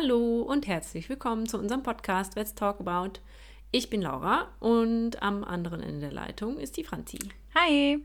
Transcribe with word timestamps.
Hallo 0.00 0.42
und 0.42 0.66
herzlich 0.66 1.10
willkommen 1.10 1.46
zu 1.46 1.58
unserem 1.58 1.82
Podcast 1.82 2.34
Let's 2.34 2.54
Talk 2.54 2.80
About. 2.80 3.20
Ich 3.70 3.90
bin 3.90 4.00
Laura 4.00 4.48
und 4.58 5.22
am 5.22 5.44
anderen 5.44 5.82
Ende 5.82 6.00
der 6.00 6.12
Leitung 6.12 6.58
ist 6.58 6.78
die 6.78 6.84
Franzi. 6.84 7.18
Hi! 7.54 8.02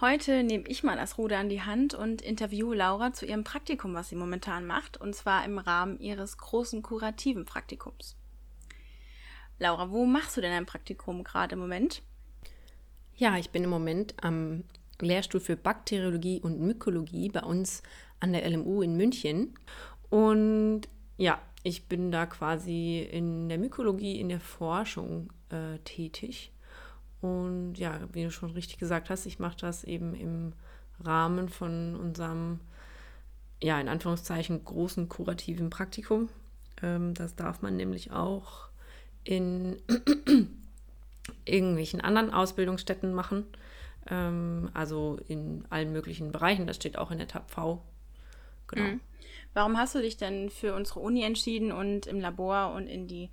Heute 0.00 0.44
nehme 0.44 0.68
ich 0.68 0.84
mal 0.84 0.96
das 0.96 1.18
Ruder 1.18 1.38
an 1.38 1.48
die 1.48 1.62
Hand 1.62 1.94
und 1.94 2.22
interviewe 2.22 2.76
Laura 2.76 3.12
zu 3.12 3.26
ihrem 3.26 3.42
Praktikum, 3.42 3.94
was 3.94 4.10
sie 4.10 4.14
momentan 4.14 4.64
macht, 4.64 5.00
und 5.00 5.12
zwar 5.16 5.44
im 5.44 5.58
Rahmen 5.58 5.98
ihres 5.98 6.38
großen 6.38 6.82
kurativen 6.82 7.44
Praktikums. 7.44 8.14
Laura, 9.58 9.90
wo 9.90 10.06
machst 10.06 10.36
du 10.36 10.40
denn 10.40 10.52
ein 10.52 10.66
Praktikum 10.66 11.24
gerade 11.24 11.54
im 11.54 11.58
Moment? 11.58 12.02
Ja, 13.16 13.36
ich 13.38 13.50
bin 13.50 13.64
im 13.64 13.70
Moment 13.70 14.14
am 14.22 14.62
Lehrstuhl 15.00 15.40
für 15.40 15.56
Bakteriologie 15.56 16.40
und 16.40 16.60
Mykologie 16.60 17.28
bei 17.28 17.42
uns 17.42 17.82
an 18.20 18.32
der 18.32 18.48
LMU 18.48 18.82
in 18.82 18.96
München. 18.96 19.54
Und 20.10 20.88
ja, 21.18 21.38
ich 21.64 21.86
bin 21.86 22.10
da 22.10 22.24
quasi 22.24 23.00
in 23.00 23.48
der 23.48 23.58
Mykologie, 23.58 24.18
in 24.18 24.30
der 24.30 24.40
Forschung 24.40 25.30
äh, 25.50 25.78
tätig. 25.80 26.52
Und 27.20 27.74
ja, 27.74 27.98
wie 28.12 28.22
du 28.22 28.30
schon 28.30 28.52
richtig 28.52 28.78
gesagt 28.78 29.10
hast, 29.10 29.26
ich 29.26 29.40
mache 29.40 29.56
das 29.60 29.84
eben 29.84 30.14
im 30.14 30.52
Rahmen 31.00 31.48
von 31.48 31.96
unserem, 31.96 32.60
ja, 33.60 33.80
in 33.80 33.88
Anführungszeichen 33.88 34.64
großen 34.64 35.08
kurativen 35.08 35.68
Praktikum. 35.68 36.28
Ähm, 36.80 37.14
das 37.14 37.34
darf 37.34 37.60
man 37.60 37.76
nämlich 37.76 38.12
auch 38.12 38.68
in 39.24 39.76
irgendwelchen 41.44 42.00
anderen 42.00 42.30
Ausbildungsstätten 42.30 43.12
machen. 43.12 43.44
Ähm, 44.08 44.70
also 44.72 45.18
in 45.26 45.64
allen 45.70 45.92
möglichen 45.92 46.30
Bereichen. 46.30 46.68
Das 46.68 46.76
steht 46.76 46.96
auch 46.96 47.10
in 47.10 47.18
der 47.18 47.28
Tab 47.28 47.50
V. 47.50 47.82
Genau. 48.68 48.92
Mhm. 48.92 49.00
Warum 49.58 49.76
hast 49.76 49.96
du 49.96 50.00
dich 50.00 50.16
denn 50.16 50.50
für 50.50 50.72
unsere 50.72 51.00
Uni 51.00 51.24
entschieden 51.24 51.72
und 51.72 52.06
im 52.06 52.20
Labor 52.20 52.74
und 52.74 52.86
in 52.86 53.08
die 53.08 53.28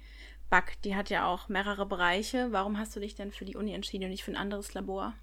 BAC? 0.50 0.82
Die 0.82 0.96
hat 0.96 1.12
ja 1.12 1.28
auch 1.28 1.50
mehrere 1.50 1.86
Bereiche. 1.86 2.48
Warum 2.50 2.80
hast 2.80 2.96
du 2.96 3.00
dich 3.00 3.14
denn 3.14 3.32
für 3.32 3.46
die 3.46 3.56
Uni 3.56 3.76
entschieden 3.76 4.06
und 4.06 4.10
nicht 4.10 4.24
für 4.24 4.32
ein 4.32 4.36
anderes 4.36 4.74
Labor? 4.74 5.14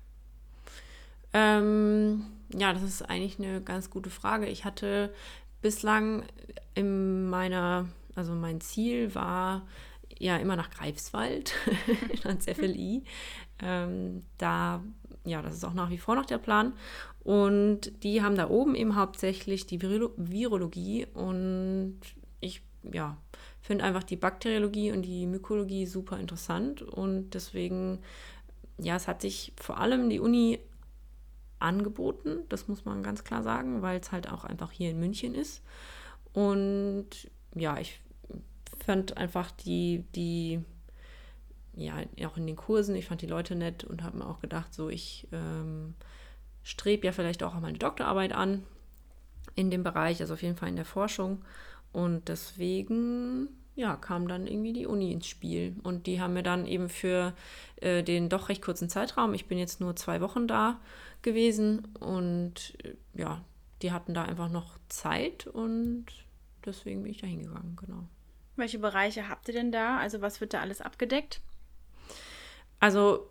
Ähm, 1.32 2.26
ja, 2.54 2.72
das 2.72 2.84
ist 2.84 3.02
eigentlich 3.02 3.40
eine 3.40 3.60
ganz 3.60 3.90
gute 3.90 4.10
Frage. 4.10 4.46
Ich 4.46 4.64
hatte 4.64 5.12
bislang 5.60 6.22
in 6.76 7.28
meiner, 7.28 7.88
also 8.14 8.32
mein 8.34 8.60
Ziel 8.60 9.12
war 9.12 9.66
ja 10.20 10.36
immer 10.36 10.54
nach 10.54 10.70
Greifswald 10.70 11.52
ans 12.22 12.44
FLI. 12.44 13.02
Ähm, 13.64 14.24
da, 14.38 14.82
ja, 15.24 15.42
das 15.42 15.54
ist 15.54 15.64
auch 15.64 15.74
nach 15.74 15.90
wie 15.90 15.98
vor 15.98 16.16
noch 16.16 16.26
der 16.26 16.38
Plan. 16.38 16.72
Und 17.22 18.02
die 18.02 18.22
haben 18.22 18.36
da 18.36 18.50
oben 18.50 18.74
eben 18.74 18.96
hauptsächlich 18.96 19.66
die 19.66 19.80
Viro 19.80 20.10
Virologie 20.16 21.06
und 21.14 22.00
ich, 22.40 22.62
ja, 22.82 23.16
finde 23.60 23.84
einfach 23.84 24.02
die 24.02 24.16
Bakteriologie 24.16 24.90
und 24.90 25.02
die 25.02 25.26
Mykologie 25.26 25.86
super 25.86 26.18
interessant 26.18 26.82
und 26.82 27.30
deswegen, 27.34 28.00
ja, 28.78 28.96
es 28.96 29.06
hat 29.06 29.22
sich 29.22 29.52
vor 29.56 29.78
allem 29.78 30.10
die 30.10 30.18
Uni 30.18 30.58
angeboten, 31.60 32.40
das 32.48 32.66
muss 32.66 32.84
man 32.84 33.04
ganz 33.04 33.22
klar 33.22 33.44
sagen, 33.44 33.82
weil 33.82 34.00
es 34.00 34.10
halt 34.10 34.30
auch 34.30 34.44
einfach 34.44 34.72
hier 34.72 34.90
in 34.90 34.98
München 34.98 35.36
ist. 35.36 35.62
Und 36.32 37.06
ja, 37.54 37.78
ich 37.78 38.00
fand 38.84 39.16
einfach 39.16 39.52
die, 39.52 40.04
die, 40.16 40.60
ja, 41.74 41.94
auch 42.26 42.36
in 42.36 42.46
den 42.46 42.56
Kursen, 42.56 42.94
ich 42.96 43.06
fand 43.06 43.22
die 43.22 43.26
Leute 43.26 43.54
nett 43.54 43.84
und 43.84 44.02
habe 44.02 44.18
mir 44.18 44.26
auch 44.26 44.40
gedacht, 44.40 44.74
so 44.74 44.88
ich 44.88 45.28
ähm, 45.32 45.94
strebe 46.62 47.06
ja 47.06 47.12
vielleicht 47.12 47.42
auch 47.42 47.54
meine 47.60 47.78
Doktorarbeit 47.78 48.32
an 48.32 48.62
in 49.54 49.70
dem 49.70 49.82
Bereich, 49.82 50.20
also 50.20 50.34
auf 50.34 50.42
jeden 50.42 50.56
Fall 50.56 50.68
in 50.68 50.76
der 50.76 50.84
Forschung. 50.84 51.44
Und 51.92 52.28
deswegen 52.28 53.48
ja, 53.74 53.96
kam 53.96 54.28
dann 54.28 54.46
irgendwie 54.46 54.72
die 54.72 54.86
Uni 54.86 55.12
ins 55.12 55.26
Spiel. 55.26 55.76
Und 55.82 56.06
die 56.06 56.20
haben 56.20 56.34
mir 56.34 56.42
dann 56.42 56.66
eben 56.66 56.88
für 56.88 57.34
äh, 57.76 58.02
den 58.02 58.28
doch 58.28 58.48
recht 58.48 58.62
kurzen 58.62 58.88
Zeitraum, 58.88 59.34
ich 59.34 59.46
bin 59.46 59.58
jetzt 59.58 59.80
nur 59.80 59.96
zwei 59.96 60.20
Wochen 60.20 60.46
da 60.46 60.80
gewesen 61.22 61.88
und 61.98 62.74
äh, 62.84 62.94
ja, 63.14 63.44
die 63.80 63.92
hatten 63.92 64.14
da 64.14 64.24
einfach 64.24 64.50
noch 64.50 64.78
Zeit 64.88 65.46
und 65.46 66.06
deswegen 66.64 67.02
bin 67.02 67.12
ich 67.12 67.20
da 67.20 67.26
hingegangen, 67.26 67.76
genau. 67.76 68.04
Welche 68.56 68.78
Bereiche 68.78 69.28
habt 69.28 69.48
ihr 69.48 69.54
denn 69.54 69.72
da? 69.72 69.98
Also 69.98 70.20
was 70.20 70.40
wird 70.40 70.52
da 70.52 70.60
alles 70.60 70.82
abgedeckt? 70.82 71.40
Also 72.82 73.28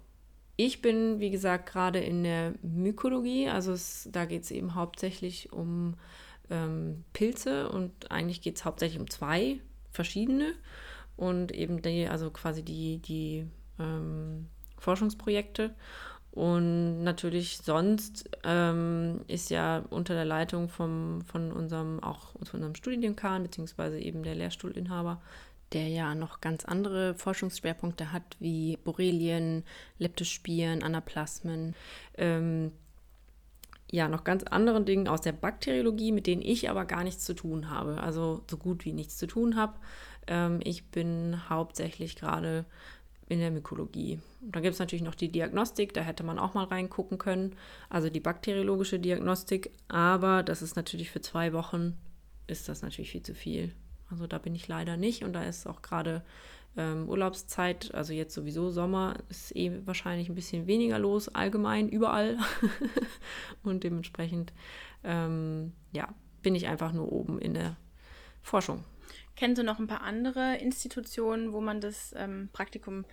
ich 0.56 0.82
bin, 0.82 1.20
wie 1.20 1.30
gesagt, 1.30 1.70
gerade 1.70 2.00
in 2.00 2.24
der 2.24 2.54
Mykologie. 2.62 3.50
Also 3.50 3.74
es, 3.74 4.08
da 4.10 4.24
geht 4.24 4.44
es 4.44 4.52
eben 4.52 4.76
hauptsächlich 4.76 5.52
um 5.52 5.96
ähm, 6.50 7.04
Pilze 7.12 7.68
und 7.70 8.10
eigentlich 8.10 8.40
geht 8.40 8.56
es 8.56 8.64
hauptsächlich 8.64 9.02
um 9.02 9.10
zwei 9.10 9.60
verschiedene 9.92 10.54
und 11.18 11.52
eben 11.52 11.82
die, 11.82 12.08
also 12.08 12.30
quasi 12.30 12.64
die, 12.64 13.00
die 13.00 13.46
ähm, 13.78 14.48
Forschungsprojekte. 14.78 15.76
Und 16.32 17.04
natürlich 17.04 17.58
sonst 17.58 18.30
ähm, 18.46 19.26
ist 19.28 19.50
ja 19.50 19.84
unter 19.90 20.14
der 20.14 20.24
Leitung 20.24 20.70
vom, 20.70 21.24
von 21.24 21.52
unserem, 21.52 22.02
auch 22.02 22.36
unserem 22.36 22.74
Studiendekan, 22.74 23.44
beziehungsweise 23.44 24.00
eben 24.00 24.24
der 24.24 24.36
Lehrstuhlinhaber, 24.36 25.22
der 25.74 25.88
ja 25.88 26.16
noch 26.16 26.42
ganz 26.42 26.66
andere 26.66 27.16
Forschungsschwerpunkte 27.16 28.12
hat, 28.12 28.24
wie 28.40 28.78
Borrelien, 28.84 29.64
Leptospiren, 29.98 30.84
Anaplasmen, 30.84 31.76
ähm, 32.18 32.72
ja, 33.92 34.08
noch 34.08 34.24
ganz 34.24 34.44
anderen 34.44 34.86
Dingen 34.86 35.08
aus 35.08 35.22
der 35.22 35.34
Bakteriologie, 35.34 36.14
mit 36.14 36.26
denen 36.26 36.42
ich 36.42 36.70
aber 36.70 36.86
gar 36.86 37.04
nichts 37.04 37.26
zu 37.26 37.34
tun 37.34 37.70
habe, 37.70 38.02
also 38.02 38.44
so 38.50 38.58
gut 38.58 38.86
wie 38.86 38.94
nichts 38.94 39.18
zu 39.18 39.28
tun 39.28 39.58
habe. 39.58 39.74
Ähm, 40.28 40.62
ich 40.64 40.86
bin 40.86 41.50
hauptsächlich 41.50 42.16
gerade 42.16 42.66
in 43.28 43.40
der 43.40 43.52
Mykologie. 43.52 44.20
Und 44.42 44.56
dann 44.56 44.64
gibt 44.64 44.74
es 44.74 44.80
natürlich 44.80 45.04
noch 45.04 45.16
die 45.16 45.32
Diagnostik, 45.32 45.94
da 45.94 46.02
hätte 46.02 46.24
man 46.24 46.40
auch 46.40 46.54
mal 46.54 46.66
reingucken 46.66 47.18
können, 47.18 47.56
also 47.90 48.10
die 48.10 48.20
bakteriologische 48.20 49.00
Diagnostik, 49.00 49.72
aber 49.88 50.44
das 50.44 50.62
ist 50.62 50.76
natürlich 50.76 51.12
für 51.12 51.22
zwei 51.22 51.54
Wochen, 51.54 51.98
ist 52.48 52.70
das 52.70 52.82
natürlich 52.82 53.12
viel 53.12 53.24
zu 53.24 53.36
viel. 53.36 53.74
Also 54.12 54.28
da 54.28 54.38
bin 54.38 54.54
ich 54.56 54.68
leider 54.68 54.98
nicht 54.98 55.24
und 55.24 55.34
da 55.34 55.44
ist 55.44 55.66
auch 55.66 55.82
gerade 55.82 56.24
ähm, 56.78 57.10
Urlaubszeit, 57.10 57.94
also 57.94 58.14
jetzt 58.14 58.34
sowieso 58.34 58.70
Sommer, 58.70 59.16
ist 59.30 59.56
eh 59.56 59.86
wahrscheinlich 59.86 60.30
ein 60.30 60.36
bisschen 60.36 60.68
weniger 60.68 61.00
los, 61.00 61.30
allgemein, 61.30 61.90
überall. 61.90 62.38
und 63.64 63.84
dementsprechend, 63.84 64.54
ähm, 65.04 65.74
ja, 65.92 66.14
bin 66.42 66.56
ich 66.56 66.68
einfach 66.68 66.94
nur 66.94 67.12
oben 67.12 67.40
in 67.40 67.54
der 67.54 67.76
Forschung. 68.42 68.84
Kennst 69.36 69.60
du 69.60 69.64
noch 69.64 69.80
ein 69.80 69.88
paar 69.88 70.02
andere 70.02 70.58
Institutionen, 70.58 71.54
wo 71.54 71.62
man 71.62 71.82
das 71.82 72.14
ähm, 72.18 72.50
Praktikum 72.54 73.06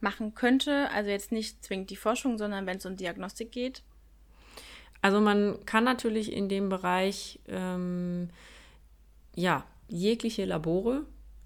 machen 0.00 0.34
könnte? 0.34 0.90
Also 0.90 1.10
jetzt 1.10 1.32
nicht 1.32 1.64
zwingend 1.64 1.90
die 1.90 1.96
Forschung, 1.96 2.38
sondern 2.38 2.66
wenn 2.66 2.78
es 2.78 2.86
um 2.86 2.96
Diagnostik 2.96 3.52
geht? 3.52 3.82
Also 5.02 5.20
man 5.20 5.64
kann 5.64 5.84
natürlich 5.84 6.32
in 6.32 6.48
dem 6.48 6.68
Bereich 6.68 7.40
ähm, 7.48 8.28
ja 9.34 9.64
jegliche 9.90 10.44
Labore 10.44 11.04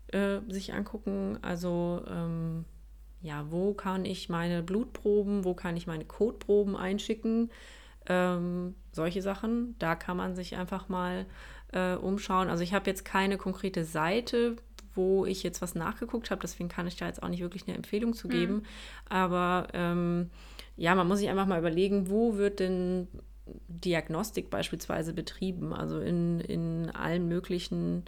äh, 0.08 0.40
sich 0.48 0.72
angucken. 0.72 1.38
Also 1.42 2.02
ähm, 2.08 2.64
ja, 3.20 3.46
wo 3.50 3.72
kann 3.72 4.04
ich 4.04 4.28
meine 4.28 4.62
Blutproben, 4.62 5.44
wo 5.44 5.54
kann 5.54 5.76
ich 5.76 5.86
meine 5.86 6.04
Kotproben 6.04 6.76
einschicken? 6.76 7.50
Ähm, 8.06 8.74
solche 8.92 9.22
Sachen. 9.22 9.74
Da 9.78 9.94
kann 9.94 10.16
man 10.16 10.36
sich 10.36 10.56
einfach 10.56 10.88
mal 10.88 11.26
äh, 11.72 11.94
umschauen. 11.94 12.48
Also 12.48 12.62
ich 12.62 12.74
habe 12.74 12.88
jetzt 12.88 13.04
keine 13.04 13.38
konkrete 13.38 13.84
Seite, 13.84 14.56
wo 14.94 15.24
ich 15.24 15.42
jetzt 15.42 15.62
was 15.62 15.74
nachgeguckt 15.74 16.30
habe, 16.30 16.40
deswegen 16.42 16.68
kann 16.68 16.86
ich 16.86 16.96
da 16.96 17.06
jetzt 17.06 17.22
auch 17.22 17.28
nicht 17.28 17.40
wirklich 17.40 17.66
eine 17.66 17.76
Empfehlung 17.76 18.14
zu 18.14 18.28
geben. 18.28 18.56
Mhm. 18.56 18.62
Aber 19.08 19.68
ähm, 19.72 20.30
ja, 20.76 20.94
man 20.94 21.08
muss 21.08 21.18
sich 21.18 21.28
einfach 21.28 21.46
mal 21.46 21.58
überlegen, 21.58 22.10
wo 22.10 22.36
wird 22.36 22.60
denn 22.60 23.08
Diagnostik 23.68 24.50
beispielsweise 24.50 25.12
betrieben? 25.12 25.72
Also 25.72 25.98
in, 25.98 26.40
in 26.40 26.90
allen 26.90 27.26
möglichen 27.28 28.04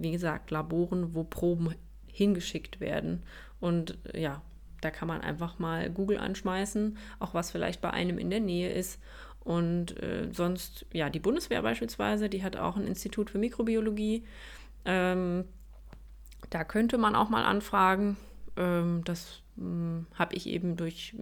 wie 0.00 0.12
gesagt, 0.12 0.50
Laboren, 0.50 1.14
wo 1.14 1.24
Proben 1.24 1.74
hingeschickt 2.06 2.80
werden. 2.80 3.22
Und 3.60 3.98
ja, 4.14 4.42
da 4.80 4.90
kann 4.90 5.08
man 5.08 5.20
einfach 5.20 5.58
mal 5.58 5.90
Google 5.90 6.18
anschmeißen, 6.18 6.96
auch 7.18 7.34
was 7.34 7.50
vielleicht 7.50 7.80
bei 7.80 7.90
einem 7.90 8.18
in 8.18 8.30
der 8.30 8.40
Nähe 8.40 8.72
ist. 8.72 9.00
Und 9.40 10.02
äh, 10.02 10.28
sonst, 10.32 10.86
ja, 10.92 11.10
die 11.10 11.18
Bundeswehr 11.18 11.62
beispielsweise, 11.62 12.28
die 12.28 12.42
hat 12.42 12.56
auch 12.56 12.76
ein 12.76 12.86
Institut 12.86 13.30
für 13.30 13.38
Mikrobiologie. 13.38 14.24
Ähm, 14.84 15.44
da 16.50 16.64
könnte 16.64 16.98
man 16.98 17.14
auch 17.14 17.28
mal 17.28 17.44
anfragen. 17.44 18.16
Ähm, 18.56 19.02
das 19.04 19.42
hm, 19.56 20.06
habe 20.14 20.34
ich 20.34 20.46
eben 20.46 20.76
durch 20.76 21.14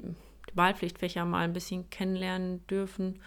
die 0.50 0.56
Wahlpflichtfächer 0.56 1.24
mal 1.24 1.44
ein 1.44 1.52
bisschen 1.52 1.90
kennenlernen 1.90 2.66
dürfen. 2.66 3.20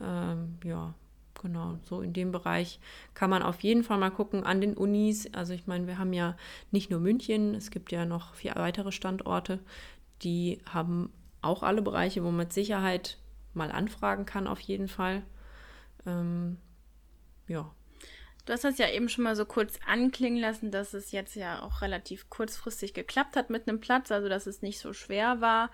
Ähm, 0.00 0.58
ja, 0.64 0.94
genau, 1.42 1.78
so 1.82 2.00
in 2.00 2.12
dem 2.12 2.32
Bereich 2.32 2.80
kann 3.14 3.30
man 3.30 3.42
auf 3.42 3.60
jeden 3.60 3.84
Fall 3.84 3.98
mal 3.98 4.10
gucken 4.10 4.44
an 4.44 4.60
den 4.60 4.76
Unis. 4.76 5.32
Also 5.34 5.52
ich 5.52 5.66
meine, 5.66 5.86
wir 5.86 5.98
haben 5.98 6.12
ja 6.12 6.36
nicht 6.70 6.90
nur 6.90 7.00
München, 7.00 7.54
es 7.54 7.70
gibt 7.70 7.92
ja 7.92 8.06
noch 8.06 8.34
vier 8.34 8.54
weitere 8.56 8.92
Standorte, 8.92 9.58
die 10.22 10.60
haben 10.70 11.12
auch 11.42 11.62
alle 11.62 11.82
Bereiche, 11.82 12.22
wo 12.22 12.28
man 12.28 12.36
mit 12.36 12.52
Sicherheit 12.52 13.18
mal 13.54 13.70
anfragen 13.70 14.24
kann, 14.24 14.46
auf 14.46 14.60
jeden 14.60 14.88
Fall. 14.88 15.22
Ähm, 16.06 16.58
ja. 17.48 17.70
Du 18.44 18.52
hast 18.52 18.64
das 18.64 18.78
ja 18.78 18.88
eben 18.88 19.08
schon 19.08 19.24
mal 19.24 19.36
so 19.36 19.44
kurz 19.44 19.78
anklingen 19.86 20.40
lassen, 20.40 20.70
dass 20.70 20.94
es 20.94 21.12
jetzt 21.12 21.36
ja 21.36 21.62
auch 21.62 21.82
relativ 21.82 22.28
kurzfristig 22.28 22.94
geklappt 22.94 23.36
hat 23.36 23.50
mit 23.50 23.68
einem 23.68 23.80
Platz, 23.80 24.10
also 24.10 24.28
dass 24.28 24.46
es 24.46 24.62
nicht 24.62 24.80
so 24.80 24.92
schwer 24.92 25.40
war. 25.40 25.70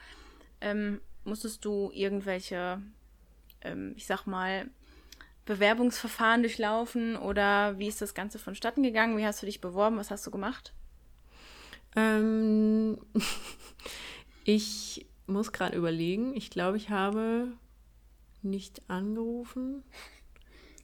Ähm, 0.61 1.01
musstest 1.25 1.65
du 1.65 1.91
irgendwelche, 1.95 2.83
ähm, 3.63 3.95
ich 3.97 4.07
sag 4.07 4.27
mal, 4.27 4.69
Bewerbungsverfahren 5.49 6.43
durchlaufen 6.43 7.17
oder 7.17 7.79
wie 7.79 7.89
ist 7.89 8.03
das 8.03 8.13
Ganze 8.13 8.39
vonstatten 8.39 8.83
gegangen? 8.83 9.17
Wie 9.17 9.25
hast 9.25 9.41
du 9.41 9.47
dich 9.47 9.63
beworben? 9.63 9.97
Was 9.97 10.11
hast 10.11 10.27
du 10.27 10.31
gemacht? 10.31 10.75
Ähm, 11.97 12.99
ich 14.45 15.07
muss 15.27 15.51
gerade 15.51 15.75
überlegen. 15.75 16.37
Ich 16.37 16.51
glaube, 16.51 16.77
ich 16.77 16.91
habe 16.91 17.53
nicht 18.43 18.83
angerufen. 18.89 19.85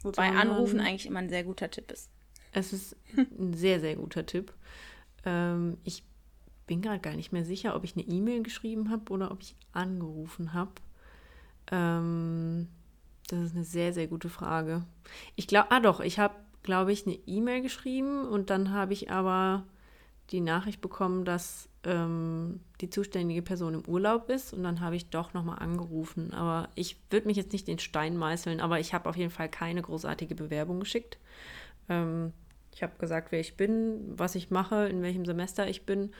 Wobei 0.03 0.31
Anrufen 0.31 0.81
eigentlich 0.81 1.07
immer 1.07 1.19
ein 1.19 1.29
sehr 1.29 1.45
guter 1.45 1.71
Tipp 1.71 1.93
ist. 1.93 2.09
Es 2.53 2.73
ist 2.73 2.97
ein 3.17 3.53
sehr, 3.53 3.81
sehr 3.81 3.97
guter 3.97 4.25
Tipp. 4.25 4.55
Ähm, 5.27 5.77
ich 5.85 6.05
bin 6.67 6.81
gerade 6.81 7.01
gar 7.01 7.17
nicht 7.17 7.33
mehr 7.33 7.45
sicher, 7.45 7.77
ob 7.77 7.85
ich 7.85 7.97
eine 7.97 8.07
E-Mail 8.07 8.43
geschrieben 8.43 8.91
habe 8.91 9.13
oder 9.13 9.31
ob 9.31 9.43
ich 9.43 9.57
angerufen 9.73 10.55
habe. 10.55 10.73
Ähm, 11.71 12.69
das 13.29 13.41
ist 13.41 13.55
eine 13.55 13.65
sehr, 13.65 13.93
sehr 13.93 14.07
gute 14.07 14.29
Frage. 14.29 14.85
Ich 15.37 15.47
glaube, 15.47 15.71
ah 15.71 15.81
doch, 15.81 16.01
ich 16.01 16.19
habe, 16.19 16.35
glaube 16.63 16.93
ich, 16.93 17.07
eine 17.07 17.19
E-Mail 17.27 17.63
geschrieben 17.63 18.27
und 18.27 18.51
dann 18.51 18.73
habe 18.73 18.93
ich 18.93 19.11
aber 19.11 19.65
die 20.31 20.41
Nachricht 20.41 20.81
bekommen, 20.81 21.25
dass 21.25 21.69
ähm, 21.85 22.61
die 22.81 22.91
zuständige 22.91 23.43
Person 23.43 23.75
im 23.75 23.87
Urlaub 23.87 24.31
ist 24.31 24.53
und 24.55 24.63
dann 24.63 24.81
habe 24.81 24.97
ich 24.97 25.11
doch 25.11 25.35
nochmal 25.35 25.59
angerufen. 25.59 26.33
Aber 26.33 26.69
ich 26.75 26.97
würde 27.11 27.27
mich 27.27 27.37
jetzt 27.37 27.53
nicht 27.53 27.69
den 27.69 27.79
Stein 27.79 28.17
meißeln, 28.17 28.61
aber 28.61 28.81
ich 28.81 28.95
habe 28.95 29.09
auf 29.09 29.17
jeden 29.17 29.31
Fall 29.31 29.49
keine 29.49 29.83
großartige 29.83 30.35
Bewerbung 30.35 30.81
geschickt. 30.81 31.19
Ähm, 31.89 32.33
ich 32.75 32.83
habe 32.83 32.95
gesagt, 32.99 33.33
wer 33.33 33.41
ich 33.41 33.57
bin, 33.57 34.01
was 34.19 34.35
ich 34.35 34.51
mache, 34.51 34.89
in 34.89 35.03
welchem 35.03 35.25
Semester 35.25 35.69
ich 35.69 35.87
bin 35.87 36.13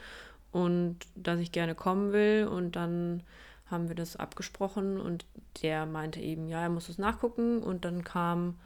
und 0.51 0.99
dass 1.15 1.39
ich 1.39 1.51
gerne 1.51 1.75
kommen 1.75 2.13
will 2.13 2.47
und 2.49 2.75
dann 2.75 3.23
haben 3.65 3.87
wir 3.87 3.95
das 3.95 4.15
abgesprochen 4.15 4.99
und 4.99 5.25
der 5.61 5.85
meinte 5.85 6.19
eben, 6.19 6.47
ja, 6.47 6.61
er 6.61 6.69
muss 6.69 6.89
es 6.89 6.97
nachgucken 6.97 7.63
und 7.63 7.85
dann 7.85 8.03
kam 8.03 8.59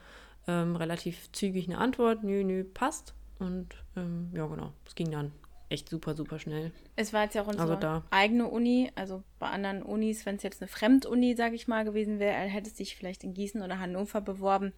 ähm, 0.47 0.75
relativ 0.75 1.31
zügig 1.31 1.67
eine 1.67 1.77
Antwort, 1.77 2.23
nö, 2.23 2.43
nö, 2.43 2.63
passt 2.63 3.13
und 3.39 3.75
ähm, 3.95 4.29
ja, 4.33 4.45
genau, 4.47 4.73
es 4.85 4.95
ging 4.95 5.11
dann 5.11 5.31
echt 5.69 5.87
super, 5.87 6.15
super 6.15 6.39
schnell. 6.39 6.71
Es 6.95 7.13
war 7.13 7.23
jetzt 7.23 7.35
ja 7.35 7.43
auch 7.43 7.47
unsere 7.47 7.77
also 7.77 8.03
eigene 8.09 8.47
Uni, 8.47 8.91
also 8.95 9.23
bei 9.37 9.47
anderen 9.47 9.83
Unis, 9.83 10.25
wenn 10.25 10.35
es 10.35 10.43
jetzt 10.43 10.61
eine 10.61 10.67
Fremduni, 10.67 11.35
sage 11.35 11.55
ich 11.55 11.67
mal, 11.67 11.85
gewesen 11.85 12.19
wäre, 12.19 12.35
hättest 12.35 12.79
dich 12.79 12.95
vielleicht 12.95 13.23
in 13.23 13.33
Gießen 13.33 13.61
oder 13.61 13.79
Hannover 13.79 14.21
beworben, 14.21 14.73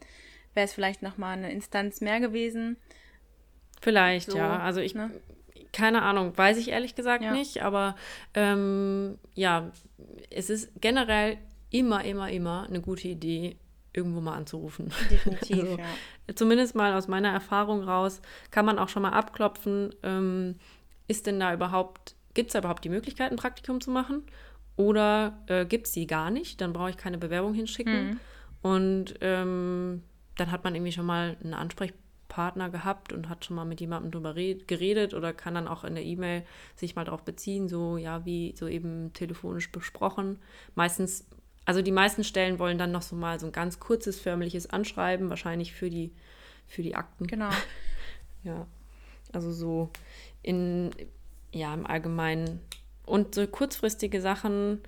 wäre 0.53 0.65
es 0.65 0.73
vielleicht 0.73 1.01
nochmal 1.01 1.37
eine 1.37 1.51
Instanz 1.51 2.01
mehr 2.01 2.19
gewesen. 2.19 2.77
Vielleicht, 3.81 4.31
so, 4.31 4.37
ja. 4.37 4.59
Also 4.59 4.81
ich, 4.81 4.93
ne? 4.93 5.09
Keine 5.73 6.01
Ahnung, 6.01 6.37
weiß 6.37 6.57
ich 6.57 6.69
ehrlich 6.69 6.95
gesagt 6.95 7.23
ja. 7.23 7.31
nicht, 7.31 7.63
aber 7.63 7.95
ähm, 8.33 9.17
ja, 9.33 9.71
es 10.29 10.49
ist 10.49 10.71
generell 10.79 11.37
immer, 11.69 12.03
immer, 12.03 12.29
immer 12.29 12.65
eine 12.67 12.81
gute 12.81 13.07
Idee, 13.07 13.57
irgendwo 13.93 14.21
mal 14.21 14.35
anzurufen. 14.35 14.93
Definitiv, 15.09 15.57
also, 15.59 15.77
ja. 15.77 16.35
Zumindest 16.35 16.75
mal 16.75 16.93
aus 16.93 17.07
meiner 17.07 17.29
Erfahrung 17.29 17.83
raus, 17.83 18.21
kann 18.51 18.65
man 18.65 18.79
auch 18.79 18.89
schon 18.89 19.01
mal 19.01 19.13
abklopfen, 19.13 19.93
ähm, 20.03 20.55
ist 21.07 21.27
denn 21.27 21.39
da 21.39 21.53
überhaupt, 21.53 22.15
gibt 22.33 22.49
es 22.49 22.53
da 22.53 22.59
überhaupt 22.59 22.83
die 22.83 22.89
Möglichkeit, 22.89 23.31
ein 23.31 23.37
Praktikum 23.37 23.81
zu 23.81 23.91
machen? 23.91 24.23
Oder 24.77 25.37
äh, 25.47 25.65
gibt 25.65 25.87
es 25.87 25.93
die 25.93 26.07
gar 26.07 26.31
nicht? 26.31 26.61
Dann 26.61 26.73
brauche 26.73 26.89
ich 26.89 26.97
keine 26.97 27.17
Bewerbung 27.17 27.53
hinschicken. 27.53 28.11
Mhm. 28.11 28.19
Und 28.61 29.15
ähm, 29.21 30.03
dann 30.37 30.51
hat 30.51 30.63
man 30.63 30.73
irgendwie 30.73 30.93
schon 30.93 31.05
mal 31.05 31.37
einen 31.43 31.53
Ansprechpartner 32.31 32.69
gehabt 32.69 33.13
und 33.13 33.29
hat 33.29 33.45
schon 33.45 33.55
mal 33.55 33.65
mit 33.65 33.81
jemandem 33.81 34.11
drüber 34.11 34.33
geredet 34.33 35.13
oder 35.13 35.33
kann 35.33 35.55
dann 35.55 35.67
auch 35.67 35.83
in 35.83 35.95
der 35.95 36.03
E-Mail 36.03 36.43
sich 36.75 36.95
mal 36.95 37.05
darauf 37.05 37.23
beziehen, 37.23 37.67
so 37.67 37.97
ja, 37.97 38.25
wie 38.25 38.53
so 38.57 38.67
eben 38.67 39.11
telefonisch 39.13 39.71
besprochen. 39.71 40.39
Meistens 40.75 41.25
also 41.65 41.81
die 41.81 41.91
meisten 41.91 42.23
Stellen 42.23 42.57
wollen 42.57 42.79
dann 42.79 42.91
noch 42.91 43.03
so 43.03 43.15
mal 43.15 43.39
so 43.39 43.45
ein 43.45 43.51
ganz 43.51 43.79
kurzes 43.79 44.19
förmliches 44.19 44.69
Anschreiben, 44.69 45.29
wahrscheinlich 45.29 45.73
für 45.73 45.89
die, 45.89 46.11
für 46.67 46.81
die 46.81 46.95
Akten. 46.95 47.27
Genau. 47.27 47.49
ja. 48.43 48.65
Also 49.31 49.51
so 49.51 49.91
in, 50.41 50.89
ja, 51.53 51.73
im 51.73 51.85
Allgemeinen. 51.85 52.61
Und 53.05 53.35
so 53.35 53.45
kurzfristige 53.45 54.21
Sachen, 54.21 54.81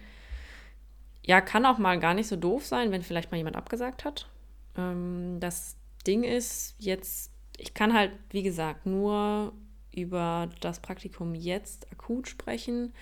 ja, 1.24 1.42
kann 1.42 1.66
auch 1.66 1.78
mal 1.78 2.00
gar 2.00 2.16
nicht 2.16 2.28
so 2.28 2.36
doof 2.36 2.66
sein, 2.66 2.92
wenn 2.92 3.04
vielleicht 3.04 3.32
mal 3.32 3.38
jemand 3.38 3.56
abgesagt 3.56 4.04
hat. 4.04 4.28
Ähm, 4.76 5.38
das 5.40 5.78
Ding 6.08 6.24
ist 6.24 6.76
jetzt, 6.80 7.33
ich 7.58 7.74
kann 7.74 7.94
halt, 7.94 8.12
wie 8.30 8.44
gesagt, 8.44 8.86
nur 8.86 9.54
über 9.92 10.50
das 10.60 10.80
Praktikum 10.80 11.36
jetzt 11.36 11.92
akut 11.92 12.28
sprechen. 12.28 12.94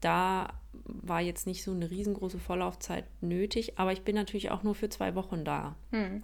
Da 0.00 0.54
war 0.72 1.20
jetzt 1.20 1.46
nicht 1.46 1.62
so 1.62 1.72
eine 1.72 1.90
riesengroße 1.90 2.38
Vorlaufzeit 2.38 3.04
nötig, 3.20 3.78
aber 3.78 3.92
ich 3.92 4.02
bin 4.02 4.14
natürlich 4.14 4.50
auch 4.50 4.62
nur 4.62 4.74
für 4.74 4.88
zwei 4.88 5.14
Wochen 5.14 5.44
da. 5.44 5.76
Hm. 5.90 6.22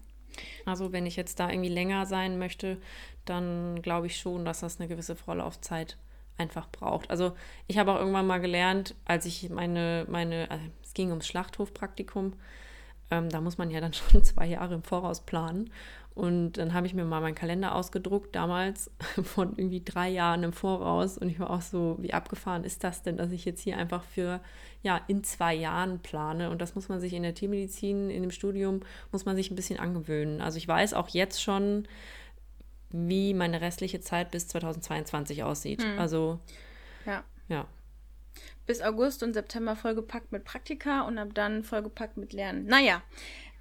Also 0.65 0.93
wenn 0.93 1.07
ich 1.07 1.17
jetzt 1.17 1.41
da 1.41 1.51
irgendwie 1.51 1.71
länger 1.71 2.07
sein 2.07 2.39
möchte, 2.39 2.79
dann 3.25 3.83
glaube 3.83 4.07
ich 4.07 4.19
schon, 4.19 4.45
dass 4.45 4.61
das 4.61 4.79
eine 4.79 4.89
gewisse 4.89 5.17
Vorlaufzeit 5.17 5.99
einfach 6.39 6.69
braucht. 6.71 7.11
Also 7.11 7.33
ich 7.67 7.79
habe 7.79 7.93
auch 7.93 7.99
irgendwann 7.99 8.27
mal 8.27 8.41
gelernt, 8.41 8.95
als 9.05 9.27
ich 9.27 9.49
meine, 9.51 10.07
meine, 10.09 10.51
also 10.51 10.65
es 10.83 10.95
ging 10.95 11.11
ums 11.11 11.27
Schlachthofpraktikum, 11.27 12.35
ähm, 13.11 13.29
da 13.31 13.41
muss 13.41 13.59
man 13.59 13.71
ja 13.71 13.81
dann 13.81 13.93
schon 13.95 14.23
zwei 14.25 14.47
Jahre 14.47 14.75
im 14.75 14.83
Voraus 14.83 15.21
planen. 15.21 15.71
Und 16.17 16.55
dann 16.55 16.73
habe 16.73 16.87
ich 16.87 16.95
mir 16.95 17.05
mal 17.05 17.21
meinen 17.21 17.35
Kalender 17.35 17.75
ausgedruckt, 17.75 18.35
damals 18.35 18.91
von 19.23 19.51
irgendwie 19.59 19.83
drei 19.85 20.09
Jahren 20.09 20.45
im 20.45 20.55
Voraus. 20.55 21.19
Und 21.19 21.29
ich 21.29 21.39
war 21.39 21.51
auch 21.51 21.61
so, 21.61 21.99
wie 22.01 22.15
abgefahren 22.15 22.65
ist 22.65 22.83
das 22.85 23.03
denn, 23.03 23.19
dass 23.19 23.33
ich 23.33 23.45
jetzt 23.45 23.61
hier 23.61 23.77
einfach 23.77 24.03
für, 24.03 24.41
ja, 24.83 24.99
in 25.09 25.25
zwei 25.25 25.55
Jahren 25.55 25.99
plane. 25.99 26.49
Und 26.49 26.63
das 26.63 26.75
muss 26.75 26.89
man 26.89 27.01
sich 27.01 27.13
in 27.13 27.23
der 27.23 27.35
Tiermedizin, 27.35 28.09
in 28.09 28.23
dem 28.23 28.31
Studium, 28.31 28.81
muss 29.13 29.27
man 29.27 29.37
sich 29.37 29.51
ein 29.51 29.57
bisschen 29.57 29.79
angewöhnen. 29.79 30.41
Also 30.41 30.57
ich 30.57 30.67
weiß 30.67 30.95
auch 30.95 31.11
jetzt 31.11 31.43
schon, 31.43 31.87
wie 32.89 33.35
meine 33.35 33.61
restliche 33.61 34.01
Zeit 34.01 34.31
bis 34.31 34.49
2022 34.49 35.43
aussieht. 35.45 35.83
Hm. 35.83 35.99
Also, 35.99 36.41
ja. 37.05 37.25
ja. 37.49 37.67
Bis 38.65 38.81
August 38.81 39.23
und 39.23 39.35
September 39.35 39.77
vollgepackt 39.77 40.33
mit 40.33 40.45
Praktika 40.45 41.03
und 41.03 41.19
ab 41.19 41.29
dann 41.35 41.63
vollgepackt 41.63 42.17
mit 42.17 42.33
Lernen. 42.33 42.65
Naja, 42.65 43.03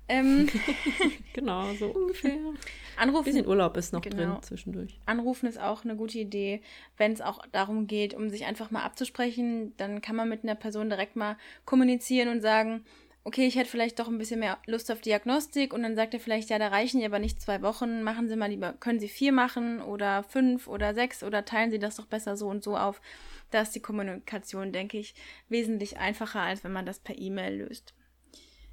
ähm, 0.08 0.48
genau, 1.34 1.74
so 1.74 1.88
ungefähr. 1.88 2.38
Anrufen. 2.98 3.30
Ein 3.30 3.34
bisschen 3.34 3.48
Urlaub 3.48 3.76
ist 3.78 3.92
noch 3.92 4.02
genau. 4.02 4.16
drin 4.16 4.38
zwischendurch. 4.42 5.00
Anrufen 5.06 5.48
ist 5.48 5.60
auch 5.60 5.84
eine 5.84 5.96
gute 5.96 6.18
Idee, 6.18 6.62
wenn 6.98 7.12
es 7.12 7.22
auch 7.22 7.46
darum 7.52 7.88
geht, 7.88 8.14
um 8.14 8.30
sich 8.30 8.46
einfach 8.46 8.72
mal 8.72 8.84
abzusprechen. 8.84 9.74
Dann 9.78 10.02
kann 10.02 10.16
man 10.16 10.30
mit 10.30 10.44
einer 10.44 10.56
Person 10.56 10.90
direkt 10.90 11.16
mal 11.16 11.38
kommunizieren 11.66 12.30
und 12.30 12.42
sagen, 12.42 12.86
okay, 13.26 13.48
ich 13.48 13.56
hätte 13.56 13.70
vielleicht 13.70 14.00
doch 14.00 14.08
ein 14.08 14.20
bisschen 14.20 14.40
mehr 14.40 14.60
Lust 14.68 14.92
auf 14.92 15.02
Diagnostik 15.02 15.74
und 15.74 15.82
dann 15.82 15.96
sagt 15.96 16.14
er 16.14 16.20
vielleicht, 16.20 16.50
ja, 16.52 16.60
da 16.60 16.68
reichen 16.68 17.02
ja 17.02 17.08
aber 17.08 17.20
nicht 17.20 17.42
zwei 17.42 17.62
Wochen, 17.64 18.04
machen 18.04 18.28
Sie 18.28 18.36
mal 18.36 18.50
lieber, 18.50 18.74
können 18.74 19.00
Sie 19.00 19.10
vier 19.10 19.32
machen 19.32 19.82
oder 19.82 20.24
fünf 20.24 20.68
oder 20.68 20.94
sechs 20.94 21.24
oder 21.24 21.44
teilen 21.44 21.72
Sie 21.72 21.80
das 21.80 21.96
doch 21.96 22.06
besser 22.06 22.38
so 22.38 22.48
und 22.48 22.64
so 22.64 22.78
auf. 22.78 23.02
Da 23.50 23.62
ist 23.62 23.72
die 23.72 23.82
Kommunikation, 23.82 24.72
denke 24.72 25.00
ich, 25.00 25.16
wesentlich 25.50 25.98
einfacher, 25.98 26.42
als 26.42 26.64
wenn 26.64 26.72
man 26.72 26.86
das 26.86 27.00
per 27.00 27.18
E-Mail 27.18 27.58
löst. 27.58 27.96